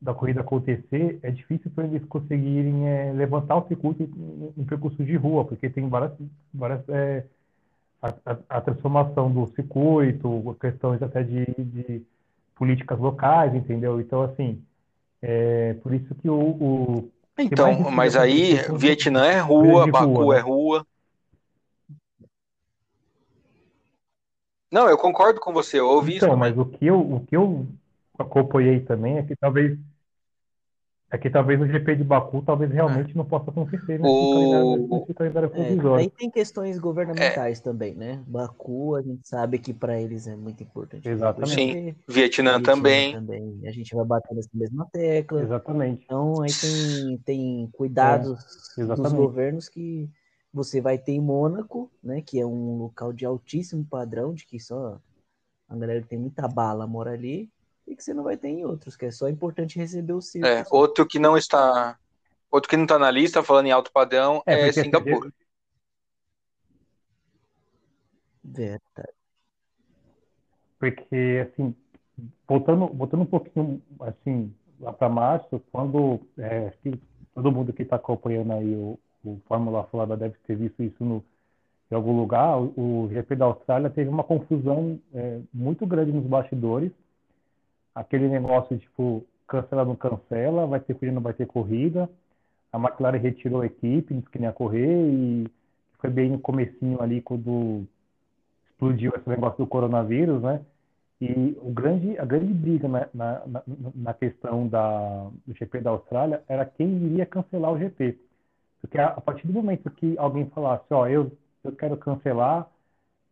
[0.00, 5.02] da corrida acontecer, é difícil para eles conseguirem é, levantar o circuito em, em percurso
[5.02, 6.12] de rua, porque tem várias,
[6.52, 7.24] várias é,
[8.02, 12.02] a, a, a, transformação do circuito, questões até de, de,
[12.54, 14.00] políticas locais, entendeu?
[14.00, 14.62] Então, assim,
[15.22, 20.42] é por isso que o, o então, mas aí Vietnã é rua, Baku é né?
[20.42, 20.86] rua.
[24.70, 26.36] Não, eu concordo com você, eu ouvi então, isso.
[26.38, 27.66] mas o que eu, o que eu
[28.18, 29.78] acompanhei também é que talvez
[31.14, 33.14] é que talvez o GP de Baku talvez realmente é.
[33.14, 34.88] não possa acontecer nesse o...
[34.88, 36.00] calendário, calendário provisório.
[36.00, 37.62] É, aí tem questões governamentais é.
[37.62, 38.20] também, né?
[38.26, 41.08] Baku, a gente sabe que para eles é muito importante.
[41.08, 41.54] Exatamente.
[41.54, 43.12] Sim, Vietnã, Vietnã também.
[43.12, 43.60] também.
[43.64, 45.42] A gente vai bater nessa mesma tecla.
[45.42, 46.02] Exatamente.
[46.04, 50.10] Então aí tem, tem cuidados é, dos governos que
[50.52, 52.22] você vai ter em Mônaco, né?
[52.22, 54.98] Que é um local de altíssimo padrão, de que só
[55.68, 57.53] a galera que tem muita bala mora ali
[57.86, 60.46] e que você não vai ter em outros, que é só importante receber o circo.
[60.46, 61.98] É, outro que não está.
[62.50, 65.32] Outro que não está na lista, falando em alto padrão, é, é Singapura.
[68.44, 69.12] Verdade.
[70.78, 71.74] Porque, assim,
[72.46, 76.72] voltando, voltando um pouquinho, assim, lá para março, quando é,
[77.34, 81.24] todo mundo que está acompanhando aí o, o Fórmula Florida deve ter visto isso no,
[81.90, 86.26] em algum lugar, o, o GP da Austrália teve uma confusão é, muito grande nos
[86.26, 86.92] bastidores,
[87.94, 92.10] aquele negócio tipo, cancela, não cancela, vai ter corrida, não vai ter corrida.
[92.72, 95.46] A McLaren retirou a equipe, disse que nem ia correr e
[95.98, 97.86] foi bem no comecinho ali quando
[98.66, 100.60] explodiu esse negócio do coronavírus, né?
[101.20, 103.42] E o grande, a grande briga na, na,
[103.94, 108.18] na questão da, do GP da Austrália era quem iria cancelar o GP.
[108.80, 112.68] Porque a, a partir do momento que alguém falasse, ó, eu, eu quero cancelar,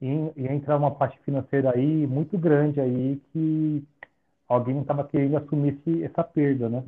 [0.01, 3.85] ia entrar uma parte financeira aí muito grande aí que
[4.53, 6.85] alguém não estava querendo assumir esse, essa perda, né?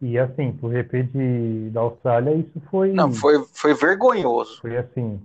[0.00, 2.92] E assim, pro GP de, da Austrália, isso foi.
[2.92, 4.60] Não, foi, foi vergonhoso.
[4.60, 5.20] Foi assim,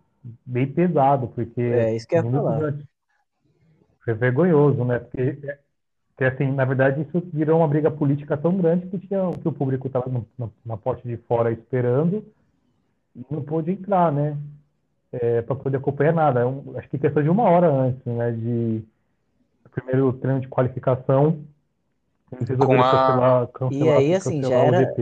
[0.46, 1.62] bem pesado, porque.
[1.62, 2.74] É, isso que eu ia falar.
[4.04, 5.00] foi vergonhoso, né?
[5.00, 5.58] Porque,
[6.16, 9.52] porque, assim, na verdade, isso virou uma briga política tão grande que, tinha, que o
[9.52, 10.10] público estava
[10.66, 12.24] na porta de fora esperando
[13.16, 14.38] e não pôde entrar, né?
[15.12, 16.42] É, para poder acompanhar nada.
[16.42, 18.32] É acho que questão de uma hora antes, né?
[18.32, 18.84] De
[19.72, 21.44] primeiro treino de qualificação,
[22.32, 22.92] eles resolveram a...
[22.92, 24.94] cancelar, cancelar, e aí, assim, já era.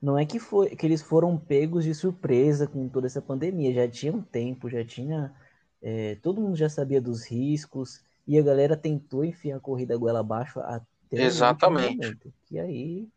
[0.00, 3.88] Não é que, foi, que eles foram pegos de surpresa com toda essa pandemia, já
[3.88, 5.32] tinha um tempo, já tinha.
[5.80, 10.20] É, todo mundo já sabia dos riscos, e a galera tentou enfiar a corrida goela
[10.20, 12.32] abaixo até Exatamente.
[12.50, 13.08] E aí.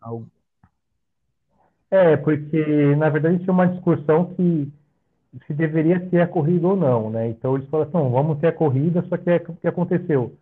[0.00, 0.26] Algo...
[1.90, 4.72] É, porque na verdade tinha uma discussão se,
[5.46, 7.28] se deveria ter a corrida ou não, né?
[7.28, 10.32] Então eles falaram assim, vamos ter a corrida, só que é, o que aconteceu?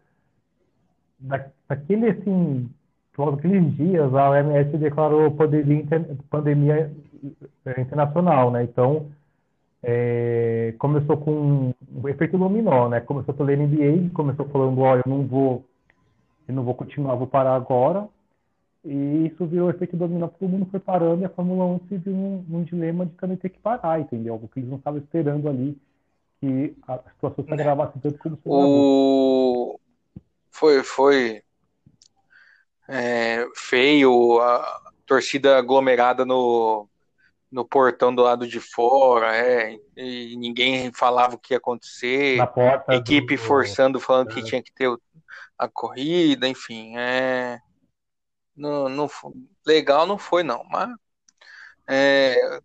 [1.68, 2.70] naquele assim,
[3.34, 5.84] aqueles dias a OMS declarou pandemia,
[6.30, 6.90] pandemia
[7.66, 8.64] é, internacional, né?
[8.64, 9.10] Então
[9.82, 13.00] é, começou com o efeito dominó, né?
[13.00, 15.64] Começou pela NBA, começou falando, olha, eu não vou,
[16.48, 18.08] eu não vou continuar, vou parar agora.
[18.84, 22.14] E isso virou efeito dominó, todo mundo foi parando e a Fórmula 1 se viu
[22.14, 24.38] num, num dilema de também ter que parar, entendeu?
[24.38, 25.78] Porque eles não estavam esperando ali
[26.40, 29.78] que a situação se agravasse tanto como se o
[30.50, 31.42] foi, foi
[32.88, 36.88] é, feio, a torcida aglomerada no,
[37.50, 42.38] no portão do lado de fora, é, e ninguém falava o que ia acontecer,
[42.90, 43.42] equipe do...
[43.42, 44.34] forçando, falando é.
[44.34, 44.90] que tinha que ter
[45.58, 47.58] a corrida, enfim, é,
[48.60, 49.08] não, não,
[49.66, 50.90] legal não foi não, mas
[51.88, 52.60] é,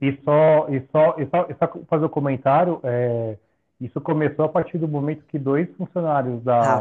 [0.00, 3.38] e só e só e só, e só fazer o um comentário é,
[3.80, 6.78] isso começou a partir do momento que dois funcionários da,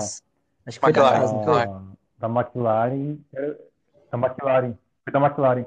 [0.66, 1.82] Acho que foi da, da,
[2.20, 3.18] da McLaren,
[4.12, 5.66] da McLaren, foi da McLaren,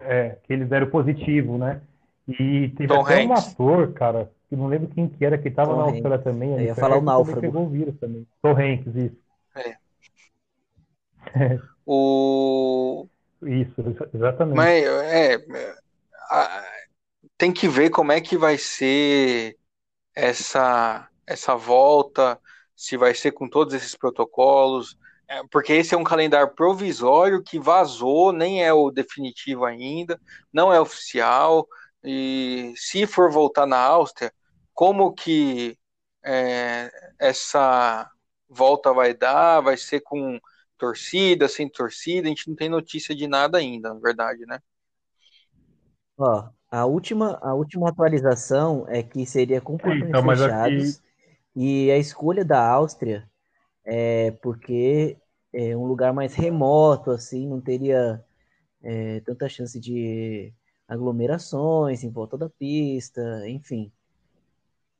[0.00, 1.82] é, que eles deram positivo, né?
[2.26, 3.28] E teve Tom até Hanks.
[3.28, 6.52] um ator, cara, não lembro quem que era, que estava na Austrália também.
[6.52, 7.40] Eu ia falar o Náufrago.
[7.40, 8.26] Pegou o vírus também.
[8.42, 9.16] Tom Hanks, isso.
[9.56, 9.76] É.
[11.86, 13.06] o...
[13.42, 13.74] Isso,
[14.14, 14.56] exatamente.
[14.56, 15.38] Mas, é,
[17.36, 19.56] tem que ver como é que vai ser
[20.14, 22.38] essa, essa volta,
[22.74, 24.96] se vai ser com todos esses protocolos,
[25.28, 30.20] é, porque esse é um calendário provisório que vazou, nem é o definitivo ainda,
[30.52, 31.66] não é oficial,
[32.02, 34.32] e se for voltar na Áustria,
[34.74, 35.78] como que
[36.24, 38.10] é, essa
[38.48, 40.38] volta vai dar, vai ser com
[40.76, 44.58] torcida, sem torcida, a gente não tem notícia de nada ainda, na verdade, né?
[46.18, 50.96] Ó, a última, a última atualização é que seria com portões então, fechados.
[50.96, 51.04] Aqui...
[51.56, 53.28] E a escolha da Áustria
[53.84, 55.16] é porque
[55.52, 58.24] é um lugar mais remoto, assim, não teria
[58.82, 60.52] é, tanta chance de
[60.88, 63.92] aglomerações em volta da pista, enfim.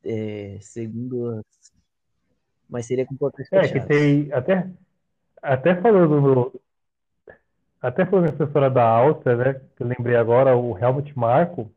[0.05, 1.73] É, segundo as...
[2.69, 3.71] Mas seria com portões fechados.
[3.71, 4.33] É, que tem.
[4.33, 4.69] Até,
[5.43, 6.61] até falando no,
[7.85, 9.61] até falando nessa história da Áustria, né?
[9.77, 11.71] Que eu lembrei agora, o Helmut Marko,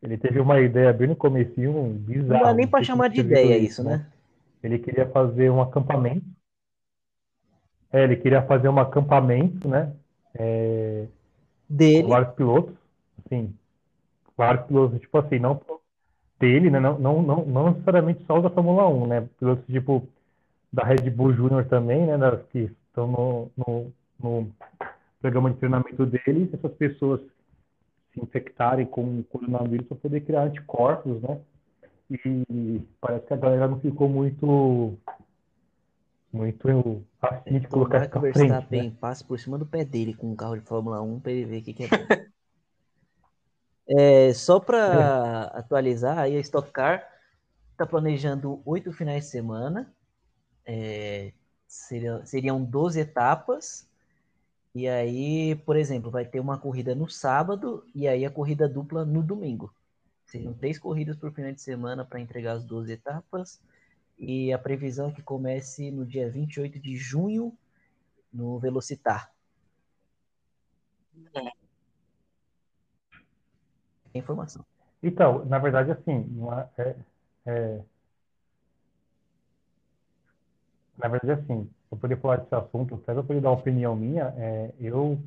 [0.00, 2.38] ele teve uma ideia bem no comecinho, um bizarro.
[2.38, 3.96] Não dá nem para chamar de ideia isso, né?
[3.96, 4.06] né?
[4.62, 6.24] Ele queria fazer um acampamento.
[7.92, 9.92] É, ele queria fazer um acampamento, né?
[10.32, 11.06] É,
[11.68, 12.04] dele.
[12.04, 12.74] Com vários pilotos,
[13.24, 13.52] assim,
[14.36, 15.60] vários pilotos, tipo assim, não
[16.38, 16.80] dele, né?
[16.80, 19.28] Não, não, não, não necessariamente só da Fórmula 1, né?
[19.38, 20.06] Pilotos tipo
[20.72, 22.18] da Red Bull Júnior também, né?
[22.18, 24.52] Das, que estão no, no, no
[25.20, 27.20] programa de treinamento deles, essas pessoas
[28.12, 31.40] se infectarem com o coronavírus para poder criar anticorpos, né?
[32.10, 34.96] E parece que a galera não ficou muito
[36.32, 38.96] muito assim de colocar isso pra frente, bem, né?
[39.00, 41.58] passe por cima do pé dele com um carro de Fórmula 1 para ele ver
[41.60, 41.96] o que, que é bom.
[43.88, 45.58] é, só para é.
[45.58, 47.06] atualizar, aí a Stock Car
[47.72, 49.94] está planejando oito finais de semana,
[50.64, 51.32] é,
[51.66, 53.88] seriam, seriam 12 etapas,
[54.74, 59.06] e aí, por exemplo, vai ter uma corrida no sábado e aí a corrida dupla
[59.06, 59.74] no domingo.
[60.26, 63.58] Seriam três corridas por final de semana para entregar as 12 etapas.
[64.18, 67.56] E a previsão é que comece no dia 28 de junho
[68.30, 69.32] no Velocitar.
[71.32, 71.65] É
[74.18, 74.64] informação.
[75.02, 76.26] Então, na verdade, assim,
[76.78, 76.96] é,
[77.46, 77.80] é,
[80.98, 84.34] na verdade, assim, eu poderia falar desse assunto, até eu poderia dar uma opinião minha,
[84.36, 85.18] é, eu,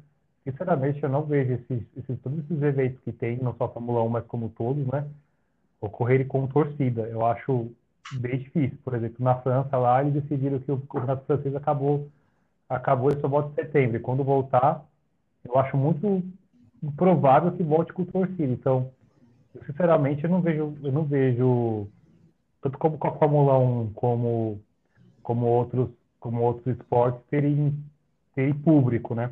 [0.44, 4.04] sinceramente, eu não vejo esses, esses, todos esses eventos que tem, não só a Fórmula
[4.04, 5.08] 1, mas como todos, né,
[5.82, 7.04] ocorrerem com torcida.
[7.08, 7.72] Eu acho
[8.14, 8.78] bem difícil.
[8.84, 12.10] Por exemplo, na França, lá, eles decidiram que o campeonato francês acabou,
[12.70, 13.98] acabou e só volta em setembro.
[13.98, 14.86] E quando voltar,
[15.46, 16.24] eu acho muito
[16.96, 18.52] provável que volte com torcida.
[18.52, 18.92] Então,
[19.66, 21.88] sinceramente, eu não vejo, eu não vejo
[22.62, 24.62] tanto como com a Fórmula 1 como
[25.22, 25.90] como outros
[26.20, 27.74] como outros esportes terem,
[28.36, 29.32] terem público, né?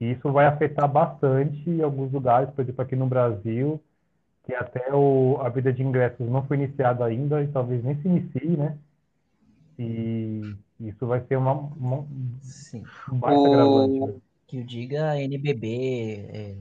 [0.00, 3.80] E isso vai afetar bastante em alguns lugares, por exemplo, aqui no Brasil,
[4.44, 8.08] que até o, a vida de ingressos não foi iniciada ainda e talvez nem se
[8.08, 8.76] inicie, né?
[9.78, 12.04] E isso vai ser uma, uma
[12.40, 12.84] Sim.
[13.10, 13.46] um baita o...
[13.46, 14.00] agravante.
[14.00, 14.14] Né?
[14.46, 15.66] Que o diga NBB,
[16.32, 16.56] é,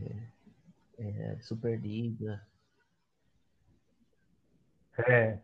[0.98, 2.42] é, Superliga.
[5.08, 5.38] É,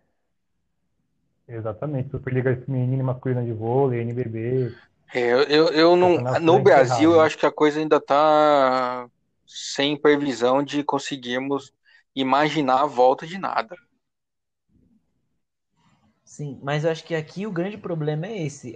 [1.47, 2.09] exatamente.
[2.09, 4.73] Superliga Feminina e Masculina de Vôlei, NBB.
[5.13, 9.07] É, eu, eu, eu não, no Brasil, eu acho que a coisa ainda está
[9.45, 11.73] sem previsão de conseguirmos
[12.15, 13.75] imaginar a volta de nada.
[16.23, 18.73] Sim, mas eu acho que aqui o grande problema é esse.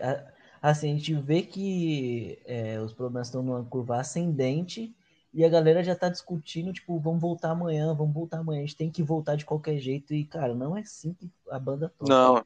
[0.70, 4.96] Assim, a gente vê que é, os problemas estão numa curva ascendente
[5.34, 8.76] e a galera já tá discutindo, tipo, vamos voltar amanhã, vamos voltar amanhã, a gente
[8.76, 10.14] tem que voltar de qualquer jeito.
[10.14, 12.14] E, cara, não é assim que a banda toca.
[12.14, 12.46] Não.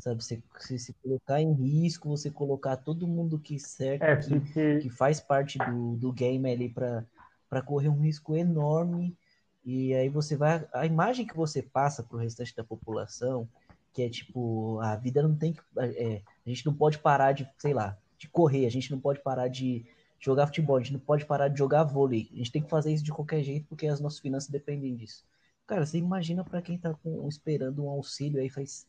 [0.00, 4.78] Sabe, você, você se colocar em risco, você colocar todo mundo que certo, é, que,
[4.82, 9.16] que faz parte do, do game ali para correr um risco enorme
[9.64, 10.66] e aí você vai.
[10.72, 13.48] A imagem que você passa para o restante da população,
[13.92, 15.60] que é tipo, a vida não tem que.
[15.76, 19.20] É, a gente não pode parar de, sei lá, de correr, a gente não pode
[19.20, 19.86] parar de
[20.18, 22.28] jogar futebol, a gente não pode parar de jogar vôlei.
[22.32, 25.24] A gente tem que fazer isso de qualquer jeito, porque as nossas finanças dependem disso.
[25.66, 28.86] Cara, você imagina para quem tá com, esperando um auxílio aí faz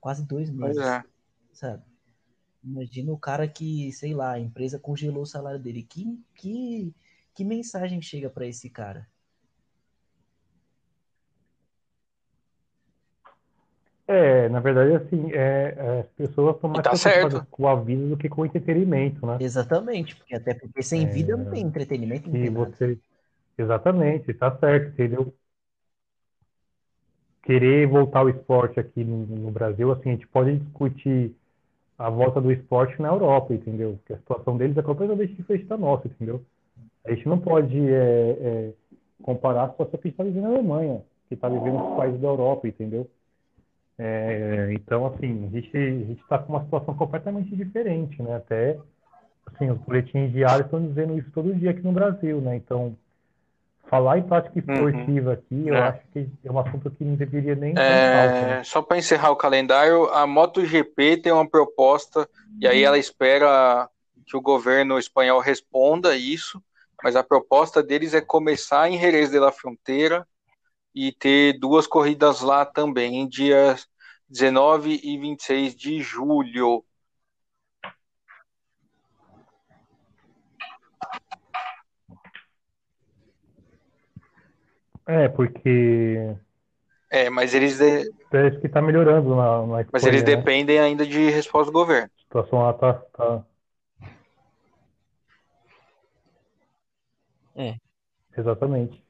[0.00, 0.82] quase dois meses.
[0.82, 1.04] É.
[1.52, 1.82] Sabe?
[2.64, 5.82] Imagina o cara que, sei lá, a empresa congelou o salário dele.
[5.82, 6.94] Que, que,
[7.34, 9.06] que mensagem chega para esse cara?
[14.10, 18.06] É, na verdade, assim, é, é as pessoas estão mais tá preocupadas com a vida
[18.06, 19.36] do que com o entretenimento, né?
[19.38, 22.98] Exatamente, porque até porque sem é, vida não tem entretenimento, não tem você,
[23.58, 25.34] Exatamente, tá certo, entendeu?
[27.42, 31.34] Querer voltar ao esporte aqui no, no, Brasil, assim, a gente pode discutir
[31.98, 33.98] a volta do esporte na Europa, entendeu?
[33.98, 36.42] Porque a situação deles é completamente diferente da nossa, entendeu?
[37.04, 38.72] A gente não pode é, é
[39.22, 42.20] comparar a situação que a gente está vivendo na Alemanha, que está vivendo nos países
[42.20, 43.10] da Europa, entendeu?
[43.98, 48.36] É, então, assim, a gente está com uma situação completamente diferente, né?
[48.36, 48.78] Até,
[49.46, 52.54] assim, os boletins diários estão dizendo isso todo dia aqui no Brasil, né?
[52.56, 52.96] Então,
[53.88, 54.74] falar em prática uhum.
[54.74, 55.34] esportiva uhum.
[55.34, 55.80] aqui, eu é.
[55.80, 58.64] acho que é um assunto que não deveria nem é, né?
[58.64, 62.28] Só para encerrar o calendário, a MotoGP tem uma proposta,
[62.60, 63.88] e aí ela espera
[64.26, 66.62] que o governo espanhol responda isso,
[67.02, 70.26] mas a proposta deles é começar em Jerez de la Fronteira,
[70.98, 73.86] e ter duas corridas lá também, dias
[74.28, 76.84] 19 e 26 de julho.
[85.06, 86.36] É, porque.
[87.08, 87.78] É, mas eles.
[87.78, 88.10] De...
[88.28, 90.34] Parece que está melhorando na, na Mas eles né?
[90.36, 92.10] dependem ainda de resposta do governo.
[92.18, 92.94] A situação lá tá.
[92.94, 93.44] tá...
[97.54, 97.76] É.
[98.36, 99.02] Exatamente.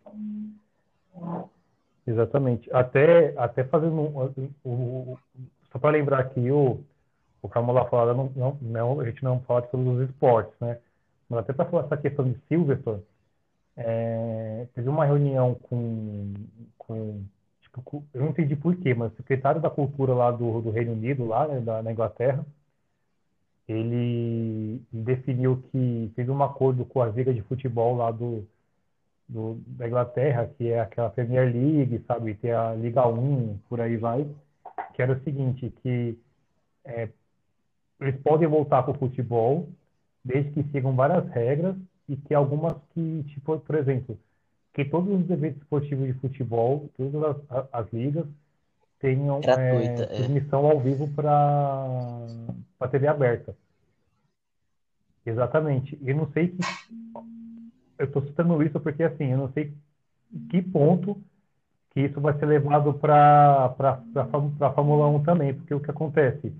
[2.08, 2.70] Exatamente.
[2.72, 5.16] Até, até fazendo um, um, um
[5.70, 6.80] só para lembrar aqui, o,
[7.42, 10.78] o Fórmula Falada não, não, não, a gente não fala todos os esportes, né?
[11.28, 13.02] Mas até para falar essa questão de Silverstone,
[13.76, 16.32] é, teve uma reunião com,
[16.78, 17.22] com
[17.60, 20.92] tipo, eu não entendi por quê, mas o secretário da cultura lá do, do Reino
[20.92, 22.44] Unido, lá né, da, na Inglaterra,
[23.68, 28.46] ele definiu que fez um acordo com a liga de futebol lá do,
[29.28, 32.34] do, da Inglaterra, que é aquela Premier League, sabe?
[32.34, 34.26] Tem a Liga 1, por aí vai,
[34.94, 36.18] que era o seguinte, que
[36.84, 37.08] é,
[38.00, 39.68] eles podem voltar para o futebol,
[40.24, 41.76] desde que sigam várias regras
[42.08, 44.18] e que algumas que, tipo, por exemplo,
[44.72, 48.26] que todos os eventos esportivos de futebol, todas as, as ligas,
[48.98, 51.30] tenham é, é, transmissão ao vivo para
[52.80, 53.54] a TV aberta.
[55.24, 55.98] Exatamente.
[56.02, 56.58] Eu não sei que
[57.98, 59.72] eu estou citando isso porque, assim, eu não sei
[60.50, 61.20] que ponto
[61.90, 66.52] que isso vai ser levado para a Fórmula 1 também, porque o que acontece?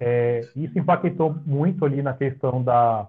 [0.00, 3.08] É, isso impactou muito ali na questão da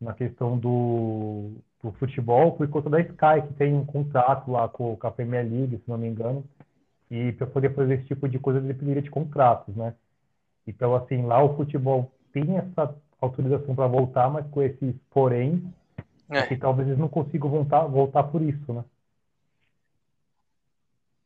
[0.00, 4.96] na questão do, do futebol por conta da Sky, que tem um contrato lá com,
[4.96, 6.44] com a Premier League, se não me engano,
[7.10, 9.94] e para poder fazer esse tipo de coisa dependeria de contratos, né?
[10.66, 15.62] Então, assim, lá o futebol tem essa autorização para voltar, mas com esses porém
[16.30, 16.46] é.
[16.46, 18.84] Que talvez eles não consigam voltar, voltar por isso, né?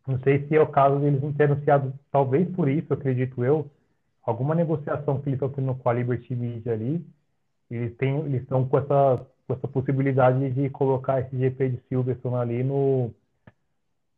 [0.07, 3.71] Não sei se é o caso deles não terem anunciado, talvez por isso, acredito eu,
[4.23, 7.05] alguma negociação que eles estão tendo com a Liberty Media ali,
[7.71, 12.37] eles têm, eles estão com essa, com essa possibilidade de colocar esse GP de Silverstone
[12.37, 13.11] ali no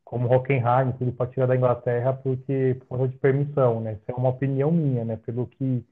[0.05, 3.93] como Hockenheim, tudo para tirar da Inglaterra porque por causa de permissão, né?
[3.93, 5.17] Isso é uma opinião minha, né?
[5.17, 5.85] Pelo que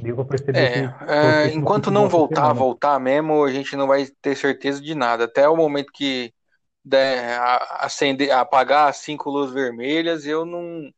[0.00, 0.58] deu para perceber.
[0.58, 4.80] É, que, é enquanto não voltar, a voltar mesmo, a gente não vai ter certeza
[4.80, 5.24] de nada.
[5.24, 6.32] Até o momento que
[6.84, 7.38] der,
[7.78, 10.90] acender, apagar as cinco luzes vermelhas, eu não,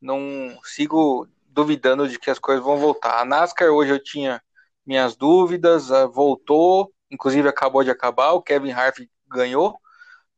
[0.00, 3.20] não sigo duvidando de que as coisas vão voltar.
[3.20, 4.42] A NASCAR hoje eu tinha
[4.86, 9.78] minhas dúvidas, voltou, inclusive acabou de acabar, o Kevin Harvick ganhou,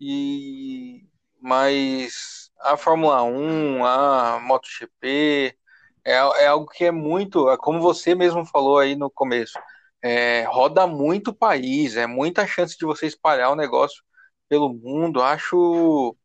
[0.00, 1.04] e
[1.40, 5.56] mas a Fórmula 1, a MotoGP,
[6.06, 9.58] é, é algo que é muito, é como você mesmo falou aí no começo,
[10.00, 14.04] é, roda muito o país, é muita chance de você espalhar o negócio
[14.48, 15.20] pelo mundo.
[15.20, 16.16] Acho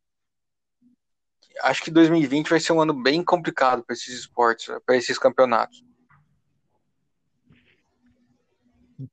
[1.62, 5.82] acho que 2020 vai ser um ano bem complicado para esses esportes, para esses campeonatos.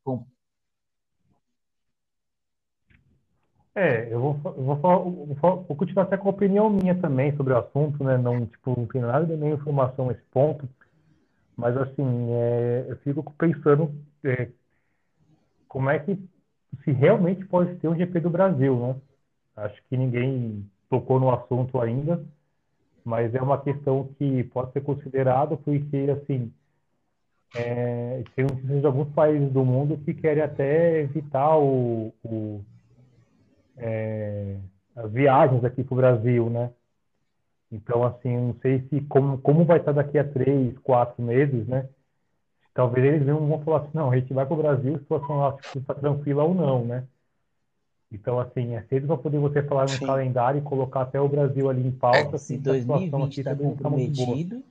[0.06, 0.26] Bom.
[3.80, 7.34] É, eu vou, eu vou, falar, vou, vou continuar até com a opinião minha também
[7.38, 8.18] sobre o assunto, né?
[8.18, 10.68] Não, tipo, não tem nada de nenhuma informação nesse ponto,
[11.56, 13.90] mas assim, é, eu fico pensando
[14.26, 14.50] é,
[15.66, 16.20] como é que
[16.84, 18.96] se realmente pode ter um GP do Brasil, né?
[19.56, 22.22] Acho que ninguém tocou no assunto ainda,
[23.06, 26.52] mas é uma questão que pode ser considerada porque, assim,
[27.56, 28.46] é, tem
[28.84, 32.62] alguns países do mundo que querem até evitar o, o
[33.80, 34.58] é,
[34.96, 36.72] as viagens aqui para o Brasil, né?
[37.72, 41.88] Então, assim, não sei se como, como vai estar daqui a três, quatro meses, né?
[42.74, 45.58] Talvez eles vão falar assim, não, a gente vai para o Brasil, a situação lá
[45.76, 47.06] está tranquila ou não, né?
[48.12, 50.06] Então, assim, é cedo para poder você falar no Sim.
[50.06, 52.38] calendário e colocar até o Brasil ali em pauta.
[52.38, 54.64] É, se 2020 está comprometido,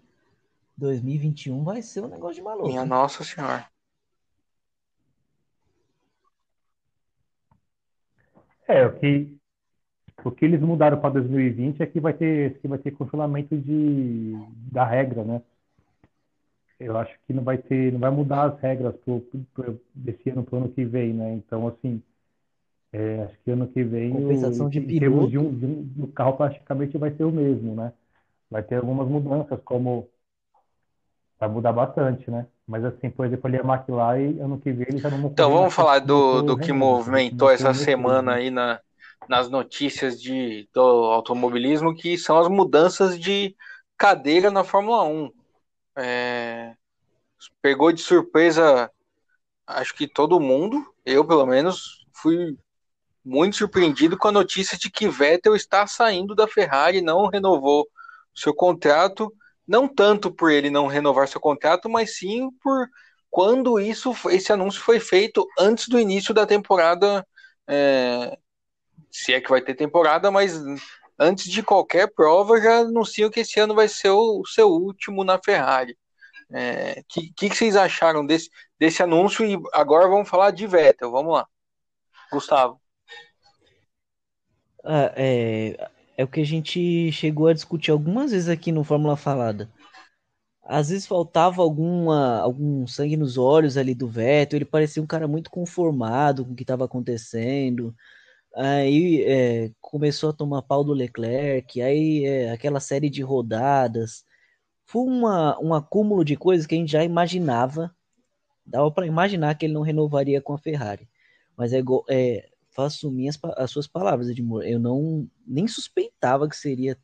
[0.76, 2.66] 2021 vai ser um negócio de maluco.
[2.66, 3.66] Minha nossa senhora.
[8.68, 9.38] É, o que,
[10.24, 14.34] o que eles mudaram para 2020 é que vai ter, que vai ter congelamento de,
[14.70, 15.42] da regra, né?
[16.78, 19.20] Eu acho que não vai ter, não vai mudar as regras pro,
[19.52, 21.32] pro, desse ano para o ano que vem, né?
[21.34, 22.02] Então, assim,
[22.92, 25.82] é, acho que ano que vem Compensação o, de em termos de um, de um,
[25.82, 27.92] do carro praticamente vai ser o mesmo, né?
[28.50, 30.08] Vai ter algumas mudanças, como
[31.38, 32.46] vai mudar bastante, né?
[32.68, 35.72] Mas assim, por exemplo, ali a McLaren, ano que vem eles já não Então vamos
[35.72, 38.78] falar do, do que movimentou essa semana aí na,
[39.26, 43.56] nas notícias de, do automobilismo, que são as mudanças de
[43.96, 45.32] cadeira na Fórmula 1.
[45.96, 46.74] É,
[47.62, 48.90] pegou de surpresa,
[49.66, 52.54] acho que todo mundo, eu pelo menos, fui
[53.24, 57.88] muito surpreendido com a notícia de que Vettel está saindo da Ferrari, não renovou
[58.34, 59.32] seu contrato,
[59.68, 62.88] não tanto por ele não renovar seu contrato, mas sim por
[63.30, 67.26] quando isso, esse anúncio foi feito antes do início da temporada,
[67.68, 68.38] é,
[69.10, 70.58] se é que vai ter temporada, mas
[71.18, 75.24] antes de qualquer prova já anunciam que esse ano vai ser o, o seu último
[75.24, 75.96] na Ferrari.
[76.50, 79.44] O é, que, que, vocês acharam desse, desse anúncio?
[79.44, 81.46] E agora vamos falar de Vettel, vamos lá.
[82.32, 82.80] Gustavo.
[84.82, 89.16] Ah, é, é o que a gente chegou a discutir algumas vezes aqui no Fórmula
[89.16, 89.70] Falada.
[90.64, 95.28] Às vezes faltava alguma, algum sangue nos olhos ali do Vettel, ele parecia um cara
[95.28, 97.94] muito conformado com o que estava acontecendo.
[98.56, 104.24] Aí é, começou a tomar pau do Leclerc, aí é, aquela série de rodadas.
[104.86, 107.94] Foi uma, um acúmulo de coisas que a gente já imaginava.
[108.66, 111.08] Dava para imaginar que ele não renovaria com a Ferrari.
[111.56, 112.47] Mas é, é
[112.78, 114.62] faço minhas as suas palavras, Edmur.
[114.62, 116.96] Eu não nem suspeitava que seria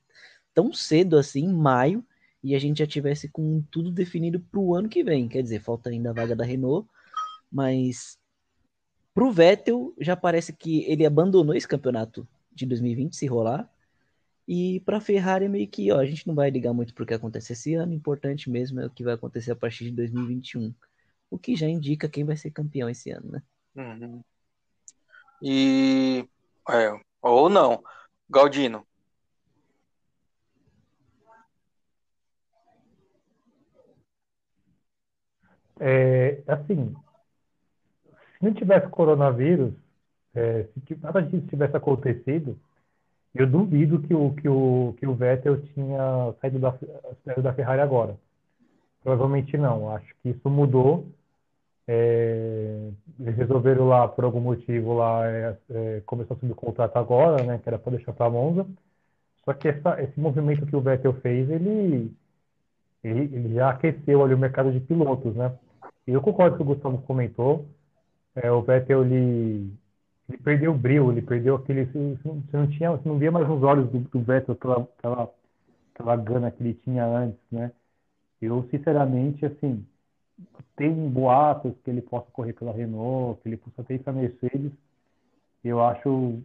[0.55, 2.07] tão cedo assim, em maio,
[2.41, 5.27] e a gente já tivesse com tudo definido para o ano que vem.
[5.27, 6.89] Quer dizer, falta ainda a vaga da Renault,
[7.51, 8.16] mas
[9.12, 13.68] para o Vettel já parece que ele abandonou esse campeonato de 2020 se rolar.
[14.47, 17.14] E para a Ferrari meio que, ó, a gente não vai ligar muito pro que
[17.14, 20.72] acontece esse ano, importante mesmo é o que vai acontecer a partir de 2021.
[21.31, 23.43] O que já indica quem vai ser campeão esse ano, né?
[23.75, 24.22] Uhum.
[25.43, 26.28] E.
[26.70, 27.82] É, ou não.
[28.28, 28.87] Galdino.
[35.80, 36.95] É, assim,
[38.39, 39.74] se não tivesse coronavírus,
[40.35, 42.59] é, se nada disso tivesse acontecido,
[43.35, 46.72] eu duvido que o, que o, que o Vettel tinha saído da,
[47.24, 48.16] saído da Ferrari agora.
[49.03, 49.95] Provavelmente não.
[49.95, 51.07] Acho que isso mudou
[51.87, 57.59] é, eles resolveram lá, por algum motivo, lá é, é, começou a contrato agora, né,
[57.59, 58.66] que era para deixar para Monza.
[59.45, 62.11] Só que essa, esse movimento que o Vettel fez, ele,
[63.03, 65.55] ele, ele, já aqueceu ali o mercado de pilotos, né?
[66.07, 67.66] E eu concordo com o que o Gustavo comentou.
[68.35, 69.70] É, o Vettel, ele,
[70.28, 71.85] ele perdeu o brilho, ele perdeu aquele.
[71.85, 75.30] Você não, tinha, você não via mais nos olhos do, do Vettel aquela, aquela,
[75.95, 77.70] aquela gana que ele tinha antes, né?
[78.41, 79.87] Eu, sinceramente, assim,
[80.76, 84.72] tem boatos que ele possa correr pela Renault, que ele possa ter para Mercedes.
[85.62, 86.43] Eu acho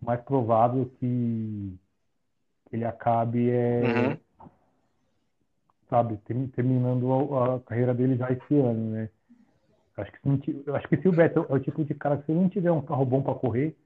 [0.00, 1.76] mais provável que
[2.72, 4.48] ele acabe é, uhum.
[5.90, 6.18] sabe,
[6.54, 9.08] terminando a, a, carreira dele já esse ano, né?
[9.96, 12.32] Acho que, se acho que se o Vettel é o tipo de cara que se
[12.32, 13.76] não tiver um carro bom para correr,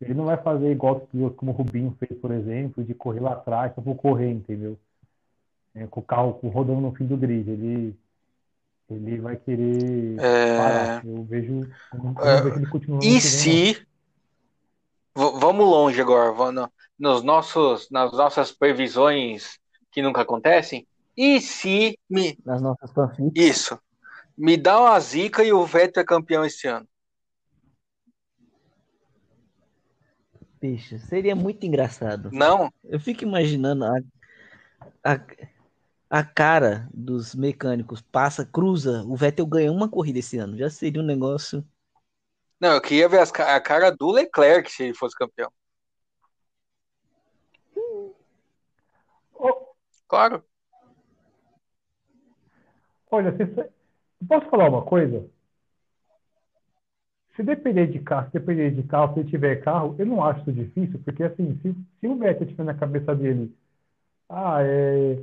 [0.00, 1.06] ele não vai fazer igual
[1.36, 4.76] como o Rubinho fez, por exemplo, de correr lá atrás só por correr, entendeu?
[5.72, 7.48] É, com o carro rodando no fim do grid.
[7.48, 7.96] Ele,
[8.96, 10.56] ele vai querer é...
[10.56, 11.06] parar.
[11.06, 11.60] Eu vejo,
[11.94, 12.42] eu é...
[12.42, 13.04] vejo ele continuando.
[13.04, 13.86] E se.
[15.14, 16.68] Vamos longe agora, vamos,
[16.98, 19.58] nos nossos, nas nossas previsões
[19.90, 20.86] que nunca acontecem.
[21.16, 22.38] E se me.
[22.44, 23.32] Nas nossas fanfics.
[23.34, 23.78] Isso.
[24.36, 26.88] Me dá uma zica e o Vettel é campeão esse ano.
[30.60, 32.30] Bicho, seria muito engraçado.
[32.32, 32.72] Não?
[32.84, 33.98] Eu fico imaginando a,
[35.04, 35.20] a,
[36.12, 40.58] a cara dos mecânicos passa, cruza, o Vettel ganha uma corrida esse ano.
[40.58, 41.66] Já seria um negócio.
[42.60, 45.50] Não, eu queria ver as, a cara do Leclerc se ele fosse campeão.
[50.06, 50.44] Claro.
[53.10, 53.70] Olha, você,
[54.28, 55.26] Posso falar uma coisa?
[57.34, 60.52] Se depender de carro, se depender de carro, se tiver carro, eu não acho isso
[60.52, 63.56] difícil, porque assim, se, se o Vettel tiver na cabeça dele,
[64.28, 65.18] ah, é,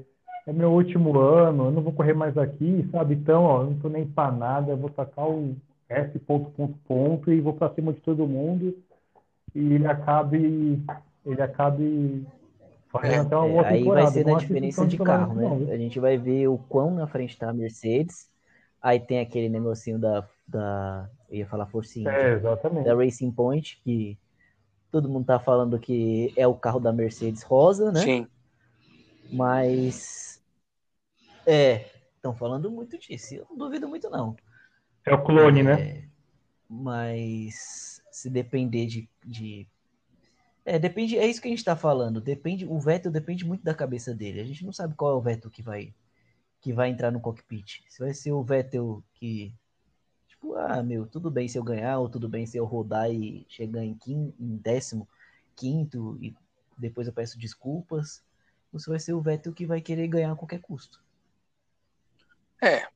[0.50, 3.14] é meu último ano, eu não vou correr mais aqui, sabe?
[3.14, 5.56] Então, ó, eu não tô nem para nada, eu vou tacar o
[5.88, 8.76] S ponto, ponto, ponto e vou para cima de todo mundo
[9.54, 10.82] e ele acabe,
[11.26, 12.26] ele acabe
[12.88, 15.74] fazendo é, até uma boa é, Aí vai ser da diferença de carro, né?
[15.74, 18.30] A gente vai ver o quão na frente está a Mercedes
[18.82, 22.86] Aí tem aquele negocinho da, da eu ia falar forcinha, é, exatamente.
[22.86, 24.18] da Racing Point, que
[24.92, 28.00] todo mundo tá falando que é o carro da Mercedes rosa, né?
[28.00, 28.28] Sim.
[29.32, 30.29] Mas
[31.50, 33.36] é, estão falando muito disso.
[33.36, 34.36] Eu não duvido muito não.
[35.06, 35.72] É o clone, né?
[35.72, 36.10] é, né?
[36.70, 39.68] Mas se depender de, de
[40.66, 42.22] é, depende, é isso que a gente tá falando.
[42.22, 44.40] Depende, o Vettel depende muito da cabeça dele.
[44.40, 45.94] A gente não sabe qual é o Vettel que vai
[46.62, 47.82] que vai entrar no cockpit.
[47.88, 49.54] Se vai ser o Vettel que,
[50.28, 53.46] tipo, ah, meu, tudo bem se eu ganhar, ou tudo bem se eu rodar e
[53.48, 55.08] chegar em, quim, em décimo,
[55.56, 56.36] quinto, e
[56.78, 58.22] depois eu peço desculpas.
[58.74, 61.02] Ou se vai ser o Vettel que vai querer ganhar a qualquer custo.
[62.62, 62.88] É.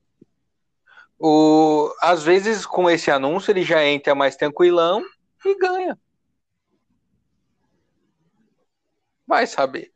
[1.20, 5.03] O, às vezes, com esse anúncio, ele já entra mais tranquilão
[5.45, 5.97] e ganha.
[9.26, 9.93] Vai saber.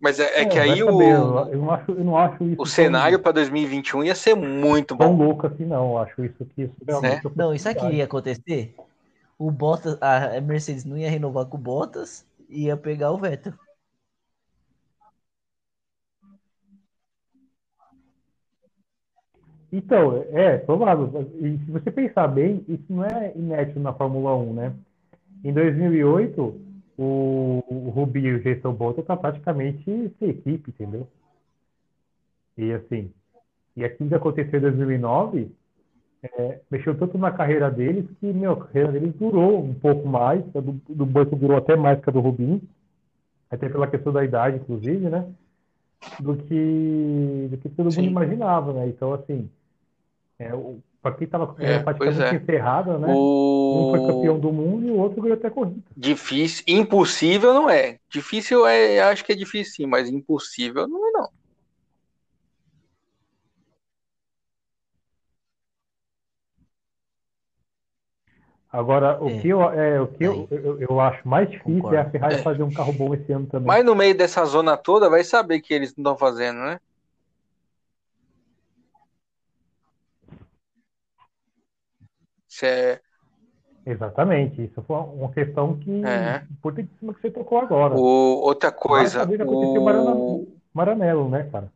[0.00, 1.02] Mas é, é, é que aí o.
[1.02, 2.62] Eu não acho, eu não acho isso.
[2.62, 5.04] O cenário para 2021 ia ser muito bom.
[5.04, 5.90] Tão louco assim, não.
[5.90, 7.24] Eu acho isso que isso realmente.
[7.26, 7.32] Né?
[7.36, 8.74] Não, isso aqui ia acontecer.
[9.38, 13.54] O Bottas, a Mercedes não ia renovar com o Bottas, ia pegar o Vettel.
[19.72, 21.30] Então, é provável.
[21.38, 24.74] E se você pensar bem, isso não é inédito na Fórmula 1, né?
[25.44, 26.60] Em 2008,
[26.98, 29.84] o, o e o Jason Button tá praticamente
[30.18, 31.08] sem equipe, entendeu?
[32.58, 33.12] E assim,
[33.76, 35.50] e aquilo que aconteceu em 2009
[36.22, 40.44] é, mexeu tanto na carreira deles que meu, a carreira deles durou um pouco mais,
[40.54, 42.60] a do, do Button durou até mais que a do Rubinho,
[43.50, 45.26] até pela questão da idade, inclusive, né?
[46.18, 48.02] Do que, do que todo Sim.
[48.02, 48.88] mundo imaginava, né?
[48.88, 49.50] Então, assim,
[50.38, 50.50] é,
[51.02, 52.34] para quem estava é, praticamente é.
[52.34, 53.08] encerrada, né?
[53.10, 53.88] O...
[53.88, 55.80] Um foi campeão do mundo e o outro ganhou até corrida.
[55.96, 57.98] Difícil, impossível não é.
[58.08, 61.28] Difícil é, acho que é difícil sim, mas impossível não é não.
[68.72, 69.38] Agora, o é.
[69.40, 71.96] que, eu, é, o que eu, eu, eu, acho mais difícil Concordo.
[71.96, 72.38] é a Ferrari é.
[72.38, 73.66] fazer um carro bom esse ano também.
[73.66, 76.80] Mas no meio dessa zona toda, vai saber que eles não estão fazendo, né?
[82.62, 83.00] é...
[83.84, 86.44] Exatamente, isso foi uma questão que é.
[86.50, 87.94] importantíssima que você tocou agora.
[87.94, 91.72] O, outra coisa, o Maranello, né, cara?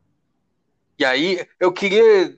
[0.97, 2.37] E aí, eu queria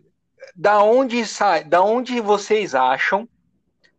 [0.55, 3.27] da onde sai, da onde vocês acham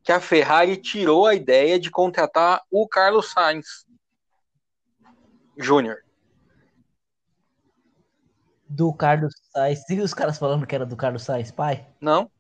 [0.09, 3.87] que a Ferrari tirou a ideia de contratar o Carlos Sainz
[5.55, 5.99] Júnior?
[8.67, 11.87] Do Carlos Sainz, e os caras falando que era do Carlos Sainz pai?
[12.01, 12.31] Não.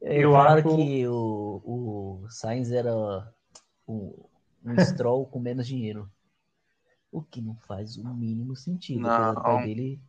[0.00, 0.76] É, eu falaram acho...
[0.76, 2.94] que o, o Sainz era
[3.88, 4.24] um,
[4.64, 6.08] um Stroll com menos dinheiro.
[7.10, 9.00] O que não faz o mínimo sentido.
[9.00, 9.32] Não.
[9.32, 10.00] O pai dele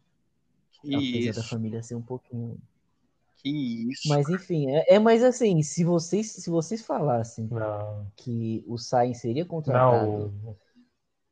[0.83, 1.41] apesar isso.
[1.41, 2.61] da família ser um pouquinho.
[3.41, 4.09] Que isso.
[4.09, 8.05] Mas enfim, é, é mas assim, se vocês, se vocês falassem Não.
[8.15, 10.57] que o Sainz seria contratado Não.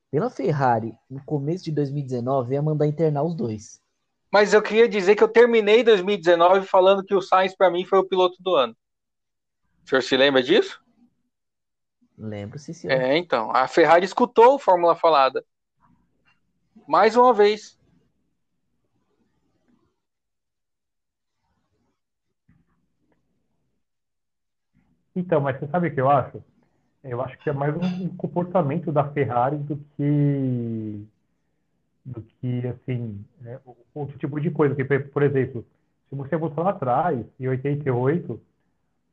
[0.10, 3.82] pela Ferrari no começo de 2019, ia mandar internar os dois.
[4.32, 8.00] Mas eu queria dizer que eu terminei 2019 falando que o Sainz para mim foi
[8.00, 8.76] o piloto do ano.
[9.86, 10.82] O senhor se lembra disso?
[12.18, 12.90] Lembro, sim, sim.
[12.90, 13.52] É, então.
[13.52, 15.46] A Ferrari escutou o Fórmula Falada.
[16.88, 17.77] Mais uma vez.
[25.18, 26.44] Então, mas você sabe o que eu acho?
[27.04, 31.08] Eu acho que é mais um comportamento da Ferrari do que
[32.06, 33.60] do que assim né,
[33.96, 34.76] outro tipo de coisa.
[34.76, 35.66] Porque, por exemplo,
[36.08, 38.40] se você voltar lá atrás, em 88,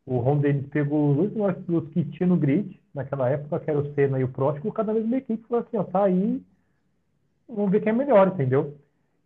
[0.04, 3.80] o Ron Dennis pegou os dois pilotos que tinha no grid naquela época, que era
[3.80, 6.42] o Senna e o Prost, cada vez uma equipe falou assim, ó, tá aí,
[7.48, 8.76] vamos ver quem é melhor, entendeu?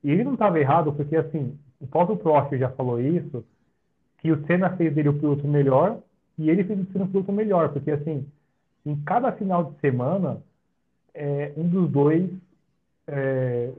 [0.05, 3.45] E ele não estava errado, porque assim, o próprio Prost já falou isso,
[4.19, 6.01] que o Senna fez dele o piloto melhor
[6.39, 8.27] e ele fez o piloto melhor, porque assim,
[8.87, 10.41] em cada final de semana,
[11.13, 12.31] é, um dos dois
[13.07, 13.71] é,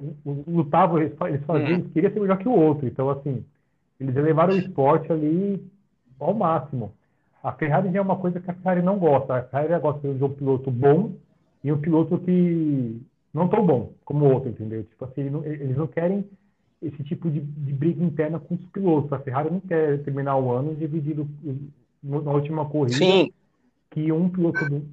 [0.48, 1.76] lutava, eles faziam, uhum.
[1.76, 3.46] eles queriam ser melhor que o outro, então assim,
[4.00, 5.64] eles elevaram o esporte ali
[6.20, 6.92] ao máximo.
[7.44, 9.36] A Ferrari já é uma coisa que a Ferrari não gosta.
[9.36, 11.14] A Ferrari gosta de um piloto bom
[11.64, 13.02] e um piloto que
[13.34, 14.84] não tão bom como o outro, entendeu?
[14.84, 16.26] Tipo assim, eles não querem
[16.82, 19.12] esse tipo de, de briga interna com os pilotos.
[19.14, 21.28] A Ferrari não quer terminar o ano dividido
[22.02, 23.32] na última corrida Sim.
[23.90, 24.88] que um piloto do,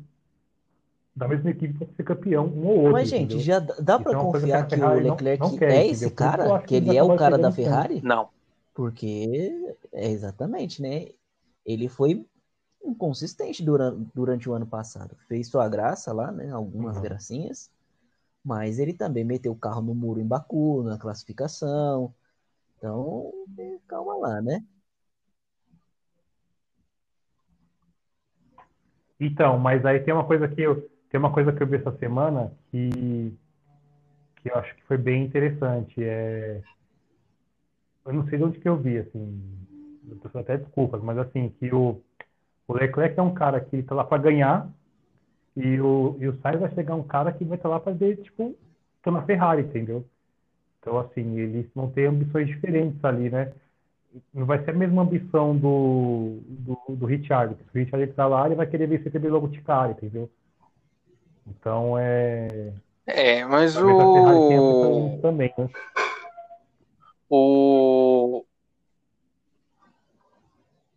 [1.14, 2.92] da mesma equipe pode ser campeão, um ou outro.
[2.92, 3.40] Mas, gente, entendeu?
[3.40, 6.58] já dá para é confiar que, que o Leclerc não, não quer, é esse cara?
[6.60, 8.00] Que ele é o cara da Ferrari?
[8.02, 8.28] Não.
[8.74, 11.08] Porque, é exatamente, né?
[11.64, 12.24] Ele foi
[12.84, 15.16] inconsistente durante, durante o ano passado.
[15.26, 16.50] Fez sua graça lá, né?
[16.50, 17.02] Algumas uhum.
[17.02, 17.70] gracinhas.
[18.44, 22.14] Mas ele também meteu o carro no muro em Baku, na classificação.
[22.76, 23.32] Então,
[23.88, 24.62] calma lá, né?
[29.18, 31.96] Então, mas aí tem uma coisa que eu tem uma coisa que eu vi essa
[31.98, 33.32] semana que
[34.42, 36.02] que eu acho que foi bem interessante.
[36.02, 36.60] É
[38.06, 39.42] eu não sei de onde que eu vi, assim,
[40.08, 42.00] eu até desculpas, mas assim, que o,
[42.68, 44.70] o Leclerc é um cara que está lá para ganhar
[45.56, 47.92] e o, e o Sainz vai chegar um cara que vai estar tá lá para
[47.92, 48.54] ver, tipo,
[49.02, 50.06] tô na Ferrari, entendeu?
[50.78, 53.52] Então, assim, eles vão ter ambições diferentes ali, né?
[54.32, 57.54] Não vai ser a mesma ambição do, do, do Richard.
[57.54, 60.30] Se o Richard está lá, ele vai querer vencer também logo de cara, entendeu?
[61.46, 62.72] Então, é...
[63.06, 65.18] É, mas o...
[65.22, 65.68] Também, né?
[67.28, 68.44] O...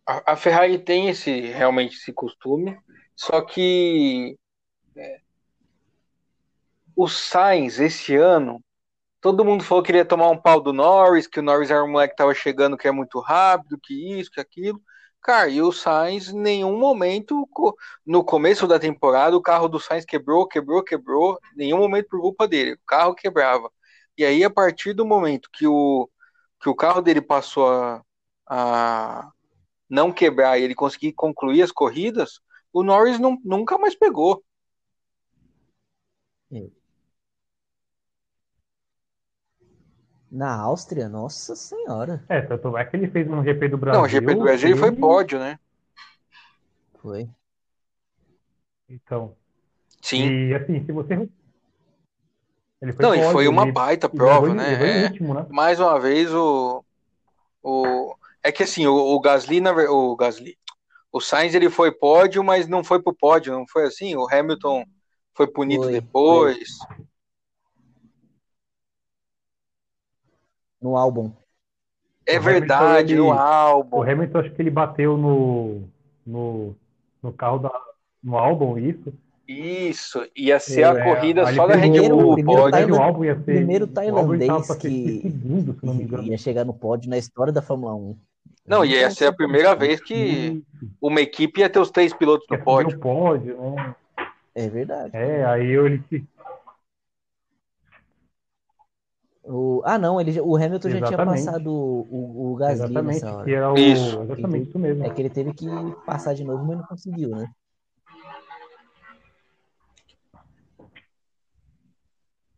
[0.06, 2.76] A, a Ferrari tem esse realmente esse costume,
[3.14, 4.36] só que
[4.96, 5.20] é,
[6.96, 8.62] o Sainz esse ano,
[9.20, 11.90] todo mundo falou que iria tomar um pau do Norris, que o Norris era um
[11.90, 14.82] moleque que tava chegando que é muito rápido, que isso, que aquilo.
[15.22, 17.46] Cara, e o Sainz, nenhum momento,
[18.06, 22.48] no começo da temporada, o carro do Sainz quebrou, quebrou, quebrou, nenhum momento por culpa
[22.48, 23.70] dele, o carro quebrava.
[24.16, 26.08] E aí, a partir do momento que o,
[26.60, 28.02] que o carro dele passou a,
[28.46, 29.30] a
[29.88, 32.40] não quebrar e ele conseguir concluir as corridas,
[32.72, 34.42] o Norris não, nunca mais pegou.
[36.52, 36.79] É.
[40.30, 42.24] Na Áustria, nossa senhora.
[42.28, 44.00] É, tanto é que ele fez um GP do Brasil.
[44.00, 45.58] Não, o GP do Brasil ele foi pódio, né?
[47.00, 47.28] Foi.
[48.88, 49.34] Então.
[50.00, 50.30] Sim.
[50.30, 51.28] E assim, se você
[52.80, 55.04] ele foi não, e foi uma baita prova, né?
[55.04, 55.46] Último, né?
[55.50, 56.82] Mais uma vez, o,
[57.62, 58.14] o.
[58.42, 60.56] É que assim, o, o Gasly, na, o Gasly.
[61.12, 64.14] O Sainz ele foi pódio, mas não foi pro pódio, não foi assim?
[64.16, 64.84] O Hamilton
[65.34, 66.68] foi punido foi, depois.
[66.78, 66.96] Foi.
[70.80, 71.32] No álbum.
[72.26, 73.98] É o verdade, ele, no álbum.
[73.98, 75.82] O Hamilton acho que ele bateu no,
[76.26, 76.76] no,
[77.22, 77.72] no carro da,
[78.22, 79.12] no álbum, isso.
[79.48, 82.94] Isso, ia ser a é, corrida só da Red Bull, o pódio.
[82.94, 85.76] O álbum ia ser, primeiro tailandês que, segundo,
[86.22, 88.16] ia chegar no pódio na história da Fórmula 1.
[88.64, 90.62] Não, ia ser a primeira vez que
[91.02, 92.96] uma equipe ia ter os três pilotos no pódio.
[93.00, 93.96] pódio né?
[94.54, 95.10] É verdade.
[95.16, 96.00] É, aí ele
[99.50, 101.00] o, ah, não, ele, o Hamilton exatamente.
[101.00, 103.44] já tinha passado o, o, o Gasly exatamente, nessa hora.
[103.44, 104.22] Que era o, isso.
[104.22, 105.04] Exatamente isso mesmo.
[105.04, 105.66] É que ele teve que
[106.06, 107.50] passar de novo, mas não conseguiu, né?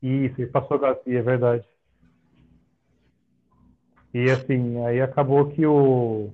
[0.03, 1.64] Isso, ele passou Garcia, é verdade.
[4.12, 6.28] E assim, aí acabou que o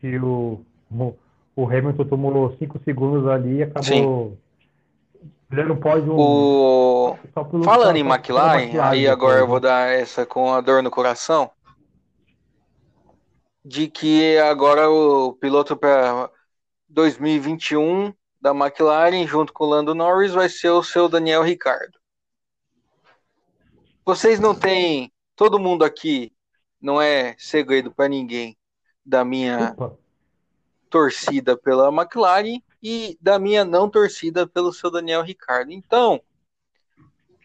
[0.00, 0.64] que o,
[1.54, 4.38] o Hamilton tomou cinco segundos ali e acabou Sim.
[5.52, 6.16] Ele não pode um...
[6.16, 7.18] o...
[7.62, 11.50] Falando em McLaren, McLaren, aí agora eu vou dar essa com a dor no coração.
[13.62, 16.30] De que agora o piloto para
[16.88, 21.98] 2021 da McLaren, junto com o Lando Norris, vai ser o seu Daniel Ricardo.
[24.04, 25.12] Vocês não têm.
[25.36, 26.32] Todo mundo aqui
[26.80, 28.56] não é segredo para ninguém
[29.04, 29.96] da minha Opa.
[30.88, 35.70] torcida pela McLaren e da minha não torcida pelo seu Daniel Ricardo.
[35.70, 36.20] Então,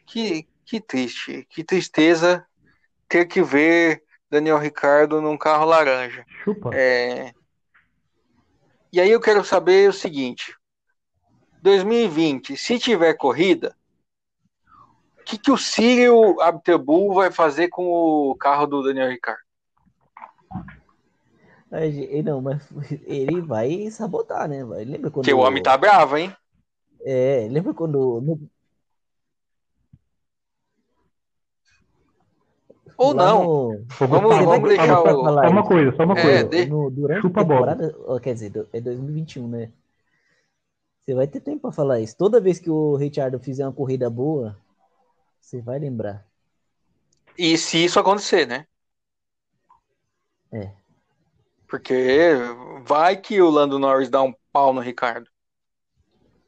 [0.05, 2.45] que, que triste, que tristeza
[3.07, 6.25] ter que ver Daniel Ricardo num carro laranja.
[6.43, 6.71] Chupa.
[6.73, 7.33] É...
[8.91, 10.55] E aí eu quero saber o seguinte:
[11.61, 13.75] 2020, se tiver corrida,
[15.19, 19.41] o que, que o Círio Abtebu vai fazer com o carro do Daniel Ricardo?
[22.24, 22.63] Não, mas
[23.05, 24.63] ele vai sabotar, né?
[24.63, 25.26] Lembra quando.
[25.26, 26.34] Que o homem tá bravo, hein?
[27.01, 28.22] É, lembra quando.
[28.22, 28.49] No...
[32.97, 33.43] Ou não.
[33.43, 33.86] No...
[33.99, 35.05] Vamos, vamos deixar o.
[35.05, 36.43] Só uma coisa, só uma é, coisa.
[36.45, 36.65] De...
[36.68, 39.72] No, durante Chupa a temporada, quer dizer, é 2021, né?
[41.03, 42.18] Você vai ter tempo para falar isso.
[42.18, 44.57] Toda vez que o Richard fizer uma corrida boa,
[45.39, 46.26] você vai lembrar.
[47.38, 48.65] E se isso acontecer, né?
[50.51, 50.72] É.
[51.68, 52.36] Porque
[52.86, 55.30] vai que o Lando Norris dá um pau no Ricardo.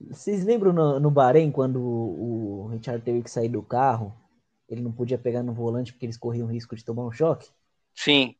[0.09, 4.15] Vocês lembram no, no Bahrein, quando o, o Richard teve que sair do carro?
[4.69, 7.49] Ele não podia pegar no volante porque eles corriam o risco de tomar um choque?
[7.93, 8.35] Sim.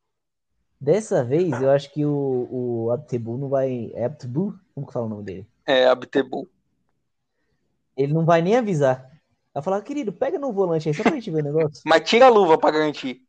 [0.79, 3.91] Dessa vez, eu acho que o, o Abtebu não vai.
[3.93, 4.57] É Abtebu?
[4.73, 5.47] Como que fala o nome dele?
[5.65, 6.47] É, Abtebu.
[7.97, 9.11] Ele não vai nem avisar.
[9.53, 11.81] Vai falar, querido, pega no volante aí só pra gente ver o negócio.
[11.85, 13.21] Mas tira a luva pra garantir.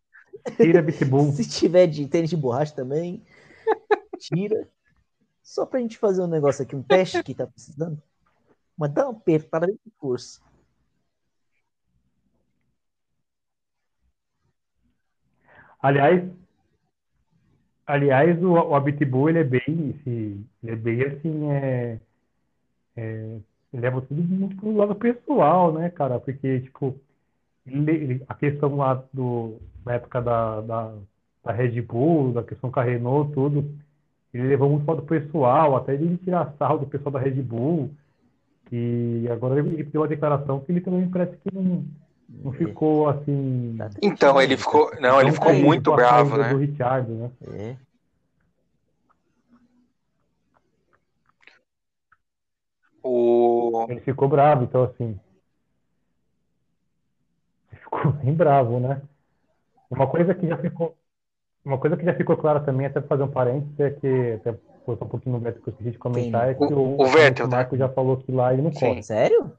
[0.57, 1.33] Tira Abtebu.
[1.35, 3.25] Se tiver de tênis de borracha também,
[4.21, 4.69] tira.
[5.43, 8.01] Só pra gente fazer um negócio aqui, um teste que tá precisando.
[8.77, 10.41] Mas dá uma apertada de força.
[15.83, 16.31] Aliás,
[17.87, 22.01] aliás, o, o Abitibu, ele é bem, esse, ele é bem assim, é,
[22.97, 23.39] é,
[23.73, 26.21] leva tudo muito pro lado pessoal, né, cara?
[26.21, 27.01] Porque, tipo,
[27.67, 30.95] ele, ele, a questão lá do, na época da, da,
[31.45, 33.65] da Red Bull, da questão com a Renault, tudo,
[34.33, 37.91] ele levou muito para o pessoal, até ele tirar sarro do pessoal da Red Bull.
[38.71, 41.85] E agora ele deu a declaração que ele também parece que não,
[42.29, 43.77] não ficou assim.
[44.01, 44.93] Então, ele ficou.
[45.01, 46.51] Não, ele ficou muito bravo, né?
[46.51, 47.31] Do Richard, né?
[47.53, 47.77] É.
[53.03, 53.87] O...
[53.89, 55.19] Ele ficou bravo, então assim.
[57.73, 59.03] Ele ficou bem bravo, né?
[59.91, 60.97] Uma coisa que já ficou.
[61.65, 64.55] Uma coisa que já ficou clara também, até para fazer um parênteses, é que até
[64.85, 66.51] foi um pouquinho no Vettel que eu esqueci de comentar, Sim.
[66.51, 67.79] é que o, o, o Vettel, o Marco né?
[67.79, 69.03] já falou que lá ele não corre.
[69.03, 69.53] Sério?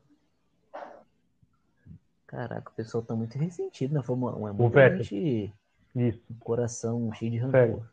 [2.26, 4.47] Caraca, o pessoal tá muito ressentido na Fórmula 1.
[4.47, 5.04] É o Vettel.
[5.04, 5.54] Gente...
[5.95, 6.22] Isso.
[6.39, 7.60] Coração cheio de rancor.
[7.60, 7.86] Sério.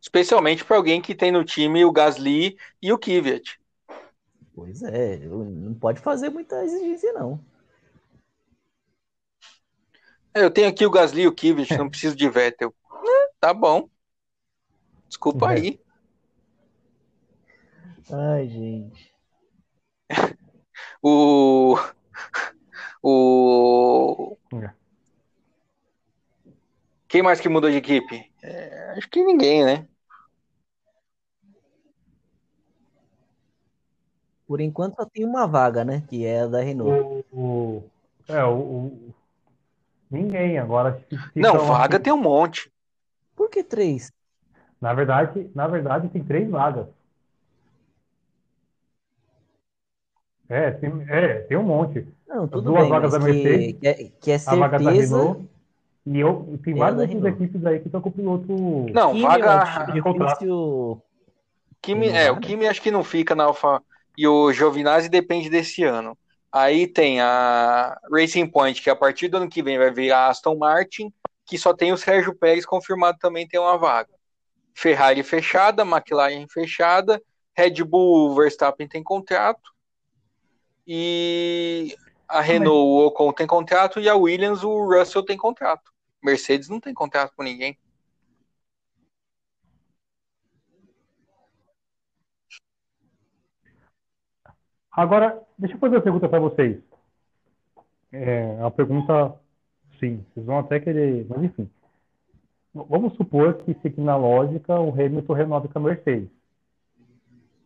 [0.00, 3.60] Especialmente para alguém que tem no time o Gasly e o Kvyat.
[4.54, 7.40] Pois é, não pode fazer muita exigência, não.
[10.32, 12.74] É, eu tenho aqui o Gasly e o Kvyat, não preciso de Vettel.
[13.40, 13.88] Tá bom.
[15.08, 15.56] Desculpa é.
[15.56, 15.80] aí.
[18.12, 19.14] Ai, gente.
[21.02, 21.76] o.
[23.02, 24.36] O.
[24.62, 24.70] É.
[27.08, 28.30] Quem mais que mudou de equipe?
[28.42, 29.88] É, acho que ninguém, né?
[34.46, 36.04] Por enquanto só tem uma vaga, né?
[36.08, 37.24] Que é a da Renault.
[37.32, 37.90] O, o
[38.28, 39.14] é, o, o,
[40.10, 41.04] ninguém agora.
[41.34, 42.70] Não, vaga tem um monte.
[43.50, 44.12] Por que três?
[44.80, 46.86] Na verdade, na verdade tem três vagas.
[50.48, 52.06] É, tem, é, tem um monte.
[52.28, 54.52] Não, tudo Duas bem, vagas da Mercedes, que, é, que é certeza...
[54.52, 55.48] a vaga da Renault,
[56.06, 58.52] e eu, tem várias outras equipes aí que estão com o piloto.
[58.92, 61.02] Não, Kimi, vaga de contrato.
[61.82, 63.82] Kimi, é, o Kimi acho que não fica na Alfa
[64.16, 66.16] e o Giovinazzi depende desse ano.
[66.52, 70.28] Aí tem a Racing Point, que a partir do ano que vem vai vir a
[70.28, 71.12] Aston Martin,
[71.50, 74.14] que só tem o Sérgio Pérez confirmado também tem uma vaga.
[74.72, 77.20] Ferrari fechada, McLaren fechada,
[77.56, 79.74] Red Bull, Verstappen tem contrato,
[80.86, 81.96] e
[82.28, 85.90] a Renault, o Ocon tem contrato, e a Williams, o Russell tem contrato.
[86.22, 87.76] Mercedes não tem contrato com ninguém.
[94.92, 96.80] Agora, deixa eu fazer uma pergunta para vocês.
[98.12, 99.36] É uma pergunta
[100.00, 101.26] Sim, vocês vão até querer.
[101.28, 101.70] Mas enfim.
[102.74, 106.28] Vamos supor que, seguindo na lógica, o Hamilton renove com a Mercedes.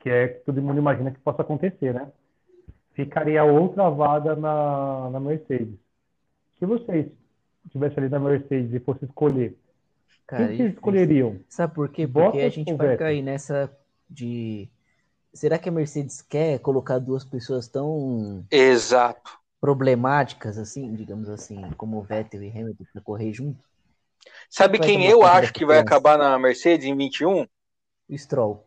[0.00, 2.10] Que é que todo mundo imagina que possa acontecer, né?
[2.94, 5.74] ficaria outra vaga na, na Mercedes.
[6.58, 7.06] Se vocês
[7.66, 9.56] estivessem ali na Mercedes e fosse escolher,
[10.26, 11.40] Cara, quem vocês escolheriam?
[11.48, 12.06] Sabe por quê?
[12.06, 13.70] Porque Bottas a gente vai cair nessa
[14.08, 14.68] de.
[15.32, 18.44] Será que a Mercedes quer colocar duas pessoas tão.
[18.50, 19.38] Exato.
[19.64, 23.64] Problemáticas, assim, digamos assim, como Vettel e Hamilton, para correr junto?
[24.50, 27.46] Sabe quem eu acho que vai acabar na Mercedes em 21?
[28.14, 28.62] Stroll.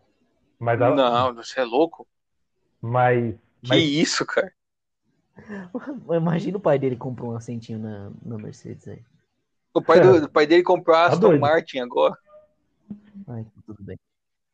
[0.57, 0.89] Mas a...
[0.95, 2.07] Não, você é louco.
[2.81, 3.35] Mas.
[3.61, 3.83] Que mas...
[3.83, 4.51] isso, cara?
[6.17, 9.03] Imagina o pai dele comprou um assentinho na, na Mercedes aí.
[9.75, 12.17] O pai, do, o pai dele comprou a tá Aston tá Martin agora.
[13.27, 13.99] Ai, tudo bem.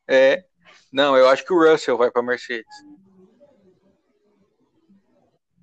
[0.06, 0.44] É.
[0.92, 2.68] Não, eu acho que o Russell vai pra Mercedes.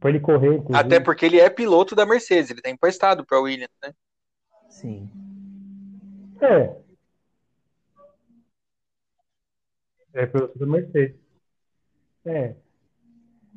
[0.02, 0.56] Pra ele correr.
[0.56, 0.78] Inclusive.
[0.78, 3.94] Até porque ele é piloto da Mercedes, ele tá emprestado pra Williams, né?
[4.68, 5.10] Sim.
[6.42, 6.76] É.
[10.14, 11.16] É piloto da Mercedes.
[12.26, 12.56] É.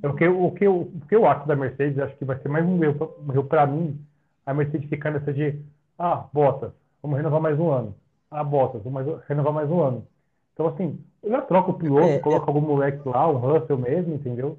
[0.03, 0.07] é.
[0.07, 2.49] O que, o, que eu, o que eu acho da Mercedes, acho que vai ser
[2.51, 3.99] mais um erro para mim,
[4.45, 5.59] a Mercedes ficar nessa de,
[5.99, 6.73] ah, Bottas,
[7.03, 7.97] vamos renovar mais um ano.
[8.31, 10.07] Ah, Bottas, vamos renovar mais um ano.
[10.53, 12.49] Então, assim, eu já troco o piloto, é, coloco é...
[12.55, 14.59] algum moleque lá, um Russell mesmo, entendeu?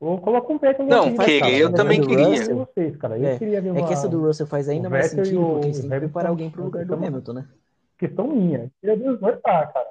[0.00, 0.86] Ou coloca um Vettel.
[0.86, 2.54] Não, queria, eu também queria.
[2.54, 3.18] Vocês, cara.
[3.18, 3.80] Eu é, queria ver uma...
[3.80, 6.48] é que essa do Russell faz ainda mais sentido, porque eles têm que preparar alguém
[6.48, 7.46] pro lugar do Hamilton, né?
[7.98, 8.60] Questão minha.
[8.60, 9.90] Eu queria ver os dois lá, cara.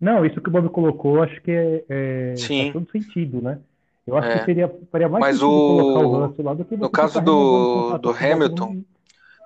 [0.00, 2.70] Não, isso que o Bob colocou, acho que é, é Sim.
[2.70, 3.58] faz todo sentido, né?
[4.06, 4.38] Eu acho é.
[4.38, 5.48] que seria, faria mais Mas o...
[5.48, 8.84] colocar o Russell lá do que No caso do, do Hamilton,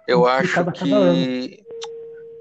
[0.07, 1.65] eu acho que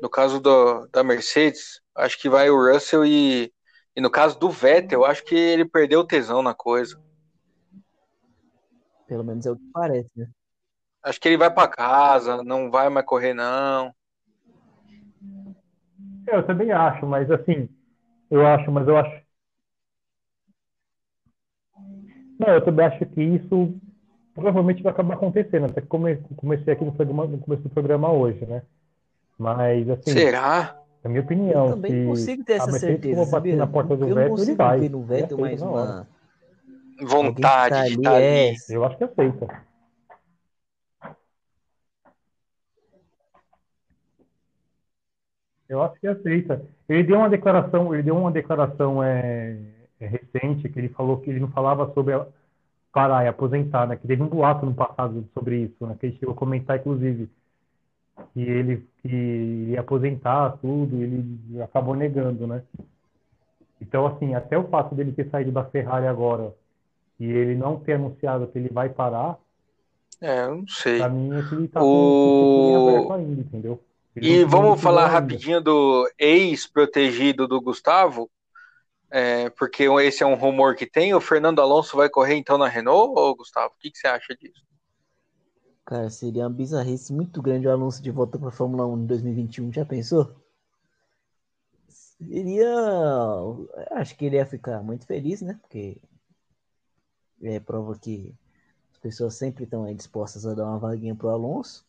[0.02, 3.52] no caso do, da Mercedes, acho que vai o Russell e,
[3.96, 7.00] e no caso do Vettel, eu acho que ele perdeu o tesão na coisa.
[9.08, 10.28] Pelo menos é o que parece, né?
[11.04, 13.94] Acho que ele vai para casa, não vai mais correr, não.
[16.28, 17.70] É, eu também acho, mas assim,
[18.30, 19.22] eu acho, mas eu acho.
[22.40, 23.74] Não, eu também acho que isso
[24.34, 25.66] provavelmente vai acabar acontecendo.
[25.66, 28.62] Até que comecei aqui no, programa, no começo do programa hoje, né?
[29.38, 30.12] Mas assim.
[30.12, 30.79] Será?
[31.04, 31.68] É a minha opinião.
[31.68, 33.26] Eu também não consigo ter essa certeza.
[33.26, 33.56] Sabia?
[33.56, 34.80] Na porta do eu Vettel, não ele vai.
[34.80, 36.08] ver no Vettel mais uma
[37.02, 38.26] vontade tá de estar ali.
[38.26, 38.54] É...
[38.70, 39.70] Eu acho que aceita.
[45.68, 46.66] Eu acho que aceita.
[46.88, 49.56] Ele deu uma declaração, ele deu uma declaração é,
[50.00, 52.20] é, recente que ele falou que ele não falava sobre
[52.92, 53.96] parar e aposentar, né?
[53.96, 55.96] Que teve um boato no passado sobre isso, né?
[56.00, 57.30] Que ele chegou a comentar, inclusive,
[58.34, 62.64] que ele que ia aposentar tudo, ele acabou negando, né?
[63.82, 66.54] Então, assim, até o fato dele ter saído da Ferrari agora
[67.20, 69.38] e ele não ter anunciado que ele vai parar,
[70.22, 70.98] é, eu não sei.
[70.98, 73.08] Pra mim, ele tá o...
[73.14, 73.82] ainda, entendeu?
[74.16, 78.30] e vamos falar rapidinho do ex-protegido do Gustavo,
[79.10, 81.14] é, porque esse é um rumor que tem.
[81.14, 83.74] O Fernando Alonso vai correr então na Renault, ou Gustavo?
[83.74, 84.62] O que, que você acha disso?
[85.90, 89.06] Cara, seria uma bizarrice muito grande o Alonso de volta para a Fórmula 1 em
[89.08, 89.74] 2021.
[89.74, 90.36] Já pensou?
[91.88, 92.70] Seria.
[93.94, 95.56] Acho que ele ia ficar muito feliz, né?
[95.60, 96.00] Porque
[97.42, 98.36] é prova que
[98.92, 101.84] as pessoas sempre estão dispostas a dar uma vaguinha pro Alonso.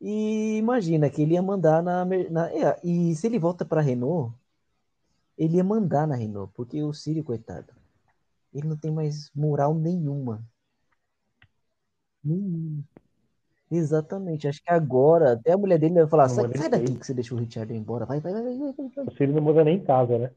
[0.00, 2.02] E imagina que ele ia mandar na.
[2.02, 4.34] na é, e se ele volta para Renault,
[5.36, 7.74] ele ia mandar na Renault, porque o Ciro, coitado,
[8.54, 10.42] ele não tem mais moral nenhuma.
[12.26, 12.82] Nenhuma.
[13.70, 17.14] Exatamente, acho que agora até a mulher dele vai falar: sai, sai daqui que você
[17.14, 19.06] deixou o Richard embora, vai, vai, vai, vai, vai.
[19.06, 20.30] O Ciro não manda nem em casa, né?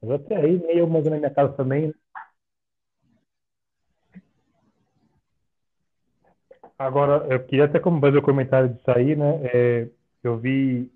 [0.00, 1.94] Mas até aí, nem eu mando na minha casa também, né?
[6.78, 9.40] Agora, eu queria até fazer o um comentário disso aí, né?
[9.52, 9.88] É,
[10.22, 10.90] eu vi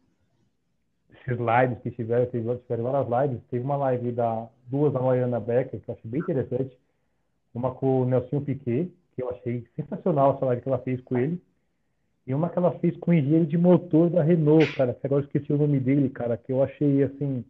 [1.10, 3.44] esses lives que tiveram, tiveram várias lives.
[3.50, 6.78] Teve uma live da duas da Mariana Becker, que eu achei bem interessante.
[7.52, 11.18] Uma com o Nelson Piquet, que eu achei sensacional essa live que ela fez com
[11.18, 11.40] ele.
[12.26, 15.22] E uma que ela fez com o engenheiro de motor da Renault, cara, que agora
[15.22, 17.44] eu esqueci o nome dele, cara, que eu achei, assim,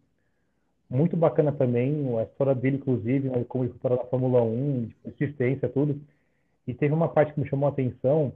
[0.89, 2.19] muito bacana também.
[2.19, 6.01] A história dele, inclusive, né, como ele foi para a Fórmula 1, de persistência, tudo.
[6.67, 8.33] E teve uma parte que me chamou a atenção,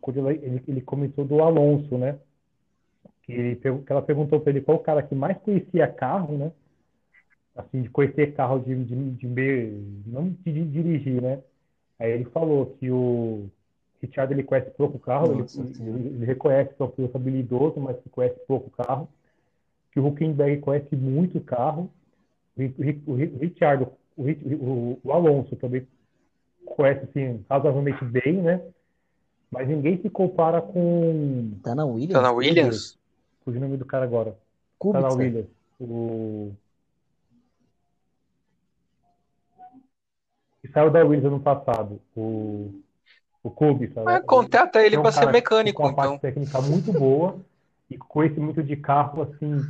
[0.00, 2.18] quando ele, ele comentou do Alonso, né?
[3.22, 6.52] Que, ele, que ela perguntou para ele qual o cara que mais conhecia carro, né?
[7.54, 11.42] Assim, de conhecer carro de, de, de, de não de, de, dirigir, né?
[12.02, 13.48] Aí ele falou que o
[14.00, 17.78] Richard ele conhece pouco carro, Nossa, ele, ele, ele, reconhece que é um piloto habilidoso,
[17.78, 19.08] mas que conhece pouco carro.
[19.92, 21.88] Que o Huckenberg conhece muito carro.
[22.56, 23.86] O, o, o Richard,
[24.16, 25.86] o, o, o Alonso também
[26.66, 28.60] conhece assim, razoavelmente bem, né?
[29.48, 31.52] Mas ninguém se compara com.
[31.62, 32.14] Tá na Williams?
[32.14, 32.98] Tá na Williams?
[33.44, 34.36] Fugiu o nome do cara agora.
[34.76, 35.02] Kubica.
[35.02, 35.46] Tá na Williams.
[35.78, 36.50] O...
[40.72, 42.00] saiu da Williams ano passado.
[42.16, 42.72] O,
[43.42, 44.02] o Kubica.
[44.02, 46.04] Mas contata ele é um para ser mecânico, com uma então.
[46.04, 47.38] parte técnica muito boa
[47.90, 49.60] e conhecimento de carro, assim,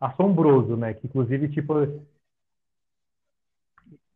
[0.00, 0.94] assombroso, né?
[0.94, 1.74] Que inclusive, tipo,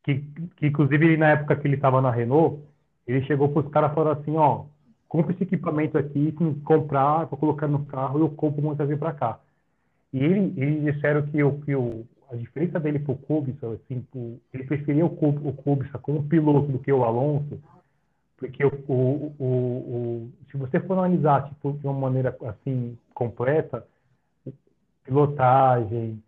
[0.03, 0.25] que,
[0.57, 2.61] que inclusive na época que ele estava na Renault,
[3.07, 4.65] ele chegou para os caras e falou assim, ó,
[5.09, 8.99] compra esse equipamento aqui, se comprar, vou colocar no carro e eu compro uma vir
[8.99, 9.39] para cá.
[10.13, 14.01] E ele, eles disseram que, o, que o, a diferença dele para o Kubica, assim,
[14.11, 17.61] pro, ele preferia o, Kubica como piloto do que o Alonso,
[18.37, 23.87] porque o, o, o, se você for analisar tipo, de uma maneira assim completa,
[25.05, 26.23] pilotagem,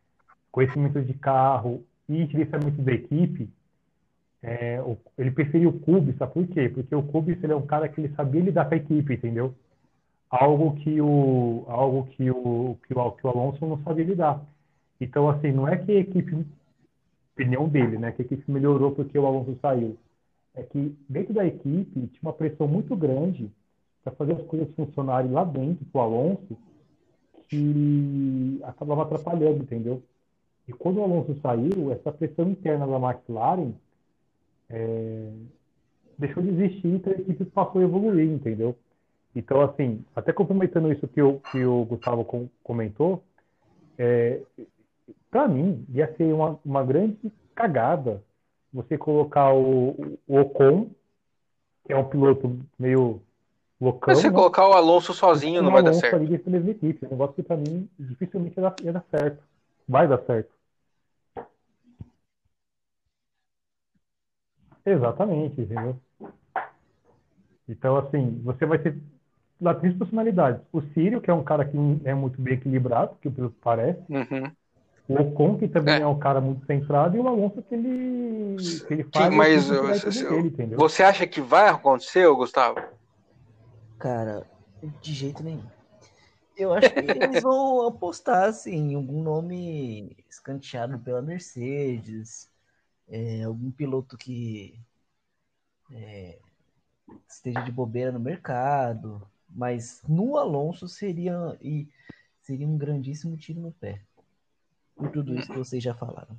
[0.52, 3.48] conhecimento de carro e gerenciamento da equipe,
[4.42, 4.78] é,
[5.16, 6.68] ele preferia o Kubica, por quê?
[6.68, 9.54] Porque o Kubica ele é um cara que ele sabia lidar com a equipe, entendeu?
[10.28, 14.44] Algo que o, algo que o, que o, que o Alonso não sabia lidar.
[15.00, 16.44] Então, assim, não é que a equipe,
[17.34, 19.96] opinião dele, né, que a equipe melhorou porque o Alonso saiu
[20.54, 23.50] é que dentro da equipe tinha uma pressão muito grande
[24.02, 26.56] para fazer as coisas funcionarem lá dentro com o Alonso,
[27.48, 30.02] que acabava atrapalhando, entendeu?
[30.68, 33.72] E quando o Alonso saiu, essa pressão interna da McLaren
[34.70, 35.30] é,
[36.16, 38.76] deixou de existir e a equipe passou a evoluir, entendeu?
[39.34, 42.24] Então, assim, até complementando isso que o, que o Gustavo
[42.62, 43.22] comentou,
[43.98, 44.40] é,
[45.34, 47.18] para mim ia ser uma, uma grande
[47.56, 48.22] cagada
[48.72, 50.90] você colocar o, o Ocon,
[51.84, 53.20] que é um piloto meio
[53.80, 54.14] loucão.
[54.14, 54.36] Mas você né?
[54.36, 56.14] colocar o Alonso sozinho não vai dar certo.
[56.14, 57.04] Ali dentro da mesma equipe.
[57.04, 59.42] É um negócio que para mim dificilmente ia dar, ia dar certo.
[59.88, 60.54] Vai dar certo.
[64.86, 65.96] Exatamente, entendeu?
[67.68, 68.96] Então, assim, você vai ter
[69.60, 70.62] lá três personalidades.
[70.72, 74.00] O Sírio, que é um cara que é muito bem equilibrado, que o piloto parece.
[74.08, 74.52] Uhum.
[75.06, 76.00] O Ocon, que também é.
[76.00, 76.06] é.
[76.06, 79.30] um cara muito centrado, e o Alonso que ele, que ele faz.
[79.30, 82.80] Sim, mas você, dele, você acha que vai acontecer, Gustavo?
[83.98, 84.46] Cara,
[85.02, 85.64] de jeito nenhum.
[86.56, 92.50] Eu acho que eles vão apostar assim, em algum nome escanteado pela Mercedes,
[93.06, 94.80] é, algum piloto que
[95.92, 96.38] é,
[97.28, 101.88] esteja de bobeira no mercado, mas no Alonso seria, e,
[102.40, 104.00] seria um grandíssimo tiro no pé
[104.94, 106.36] por tudo isso que vocês já falaram.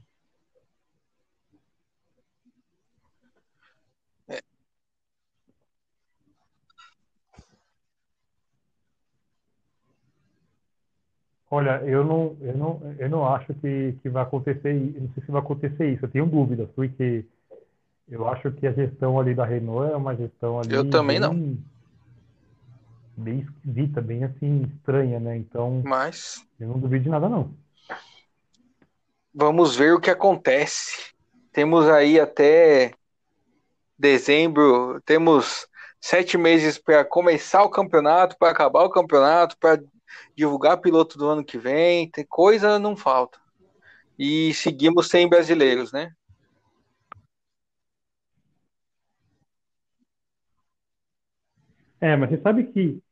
[11.50, 15.32] Olha, eu não, eu não, eu não acho que, que vai acontecer, não sei se
[15.32, 17.24] vai acontecer isso, eu tenho dúvidas, porque
[18.10, 20.74] eu acho que a gestão ali da Renault é uma gestão ali.
[20.74, 21.58] Eu também bem, não.
[23.18, 25.38] Bem esquisita, bem assim, estranha, né?
[25.38, 25.82] Então.
[25.86, 26.46] Mas.
[26.60, 27.52] Eu não duvido de nada, não.
[29.38, 31.14] Vamos ver o que acontece.
[31.52, 32.94] Temos aí até
[34.00, 35.68] dezembro, temos
[36.00, 39.84] sete meses para começar o campeonato, para acabar o campeonato, para
[40.34, 42.10] divulgar piloto do ano que vem.
[42.10, 43.38] Tem coisa não falta.
[44.18, 46.14] E seguimos sem brasileiros, né?
[52.00, 53.04] É, mas você sabe que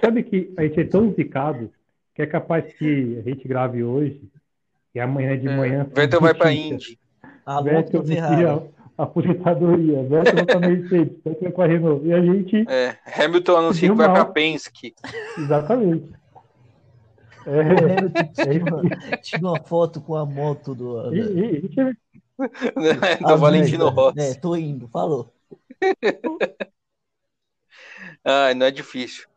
[0.00, 1.70] sabe que a gente é tão zicado
[2.18, 4.20] que é capaz que a gente grave hoje
[4.92, 5.56] e amanhã de é.
[5.56, 5.88] manhã.
[5.94, 6.98] Vettel vai para a Indy.
[7.46, 8.02] A Vettel
[8.98, 10.02] a aposentadoria.
[10.02, 12.04] Vettel vai para Mercedes, Vettel vai para Renault.
[12.04, 12.66] E a gente.
[12.68, 14.96] É, Hamilton anuncia que vai para Penske.
[15.38, 16.12] Exatamente.
[17.46, 17.60] É,
[19.12, 21.14] é tinha, uma, foto com a moto do.
[21.14, 21.70] E, e, e,
[23.24, 24.18] do Valentino Rossi.
[24.18, 25.32] É, tô indo, falou.
[28.24, 29.28] ah, não é difícil.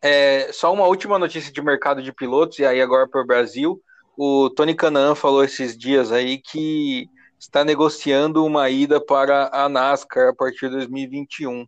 [0.00, 3.82] É, só uma última notícia de mercado de pilotos, e aí agora para o Brasil.
[4.16, 10.30] O Tony Canaan falou esses dias aí que está negociando uma ida para a NASCAR
[10.30, 11.66] a partir de 2021.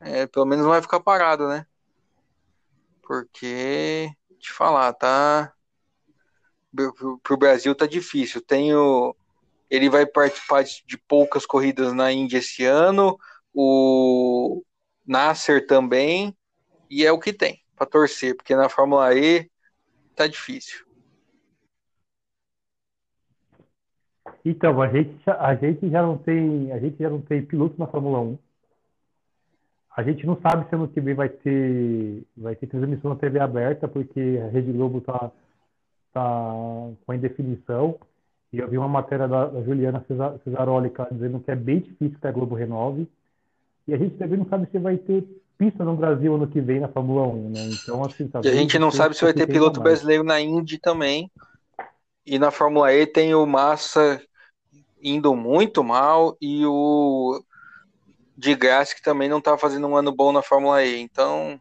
[0.00, 1.66] É, pelo menos não vai ficar parado, né?
[3.02, 5.52] Porque, te falar, tá.
[7.22, 8.40] Pro Brasil tá difícil.
[8.40, 9.14] Tenho.
[9.70, 13.18] Ele vai participar de poucas corridas na Índia esse ano.
[13.54, 14.62] O
[15.06, 16.34] Nasser também.
[16.90, 19.50] E é o que tem para torcer, porque na Fórmula E
[20.14, 20.84] tá difícil.
[24.44, 27.86] Então, a gente, a gente já não tem, a gente já não tem piloto na
[27.86, 28.38] Fórmula 1.
[29.96, 33.38] A gente não sabe se ano que vem vai ter, vai ter transmissão na TV
[33.38, 35.30] aberta, porque a Rede Globo tá,
[36.12, 36.52] tá
[37.04, 37.98] com a indefinição.
[38.52, 40.04] E eu vi uma matéria da, Juliana
[40.44, 43.08] Cesaroli dizendo que é bem difícil que a Globo renove.
[43.86, 45.26] E a gente também não sabe se vai ter
[45.58, 47.60] pista no Brasil ano que vem na Fórmula 1, né?
[47.70, 49.92] Então, assim, tá E a gente não sabe se vai ter piloto mais.
[49.92, 51.30] brasileiro na Indy também.
[52.24, 54.20] E na Fórmula E tem o Massa
[55.02, 57.42] indo muito mal e o
[58.36, 61.00] de Graça que também não tá fazendo um ano bom na Fórmula E.
[61.00, 61.60] Então,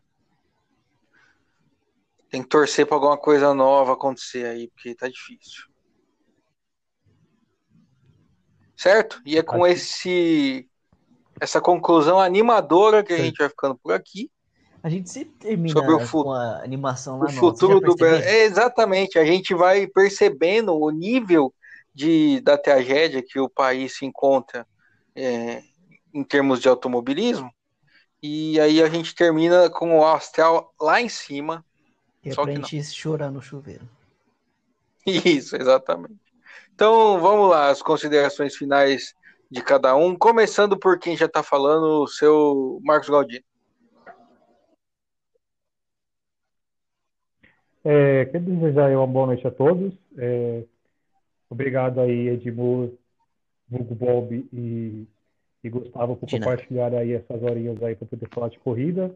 [2.30, 5.70] tem que torcer para alguma coisa nova acontecer aí, porque tá difícil.
[8.76, 9.22] Certo?
[9.26, 10.68] E é com esse
[11.42, 14.30] essa conclusão animadora que a gente vai ficando por aqui.
[14.84, 18.24] A gente se termina sobre o com a animação lá o futuro do Brasil.
[18.24, 21.52] É, exatamente, a gente vai percebendo o nível
[21.94, 24.68] de, da tragédia que o país se encontra
[25.16, 25.64] é,
[26.14, 27.52] em termos de automobilismo.
[28.22, 31.66] E aí a gente termina com o astral lá em cima.
[32.24, 33.90] E é pra gente chorar no chuveiro.
[35.06, 36.22] Isso, exatamente.
[36.76, 39.16] Então vamos lá, as considerações finais
[39.52, 43.44] de cada um, começando por quem já está falando, o seu Marcos Galdino.
[47.84, 49.94] É, quero desejar uma boa noite a todos.
[50.18, 50.64] É,
[51.50, 52.94] obrigado aí, Edmur,
[53.70, 55.06] Hugo Bob e,
[55.62, 59.14] e Gustavo por compartilhar aí essas horinhas aí para poder falar de corrida.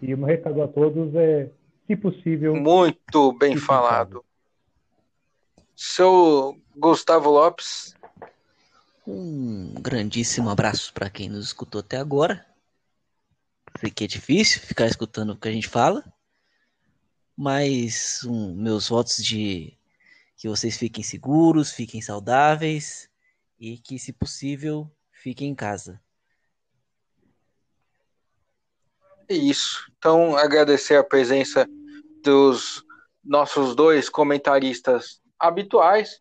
[0.00, 1.48] E meu recado a todos é,
[1.86, 2.56] se possível.
[2.56, 4.24] Muito bem falado.
[5.76, 7.94] Seu Gustavo Lopes.
[9.06, 12.46] Um grandíssimo abraço para quem nos escutou até agora.
[13.80, 16.04] Sei que é difícil ficar escutando o que a gente fala,
[17.36, 19.76] mas um, meus votos de
[20.36, 23.08] que vocês fiquem seguros, fiquem saudáveis
[23.58, 26.00] e que, se possível, fiquem em casa.
[29.28, 29.90] É isso.
[29.96, 31.66] Então, agradecer a presença
[32.22, 32.84] dos
[33.24, 36.20] nossos dois comentaristas habituais.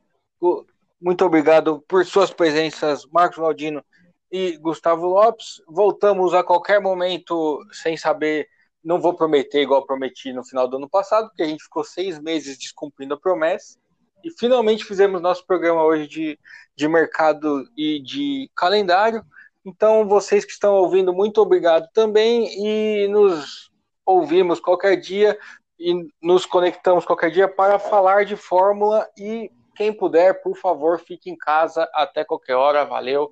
[1.02, 3.84] Muito obrigado por suas presenças, Marcos Galdino
[4.32, 5.60] e Gustavo Lopes.
[5.68, 8.48] Voltamos a qualquer momento, sem saber,
[8.84, 12.20] não vou prometer igual prometi no final do ano passado, porque a gente ficou seis
[12.20, 13.80] meses descumprindo a promessa.
[14.24, 16.40] E finalmente fizemos nosso programa hoje de,
[16.76, 19.24] de mercado e de calendário.
[19.66, 22.48] Então, vocês que estão ouvindo, muito obrigado também.
[22.64, 23.72] E nos
[24.06, 25.36] ouvimos qualquer dia
[25.80, 29.50] e nos conectamos qualquer dia para falar de Fórmula e
[29.82, 32.86] quem puder, por favor, fique em casa até qualquer hora.
[32.86, 33.32] Valeu.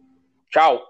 [0.50, 0.82] Tchau.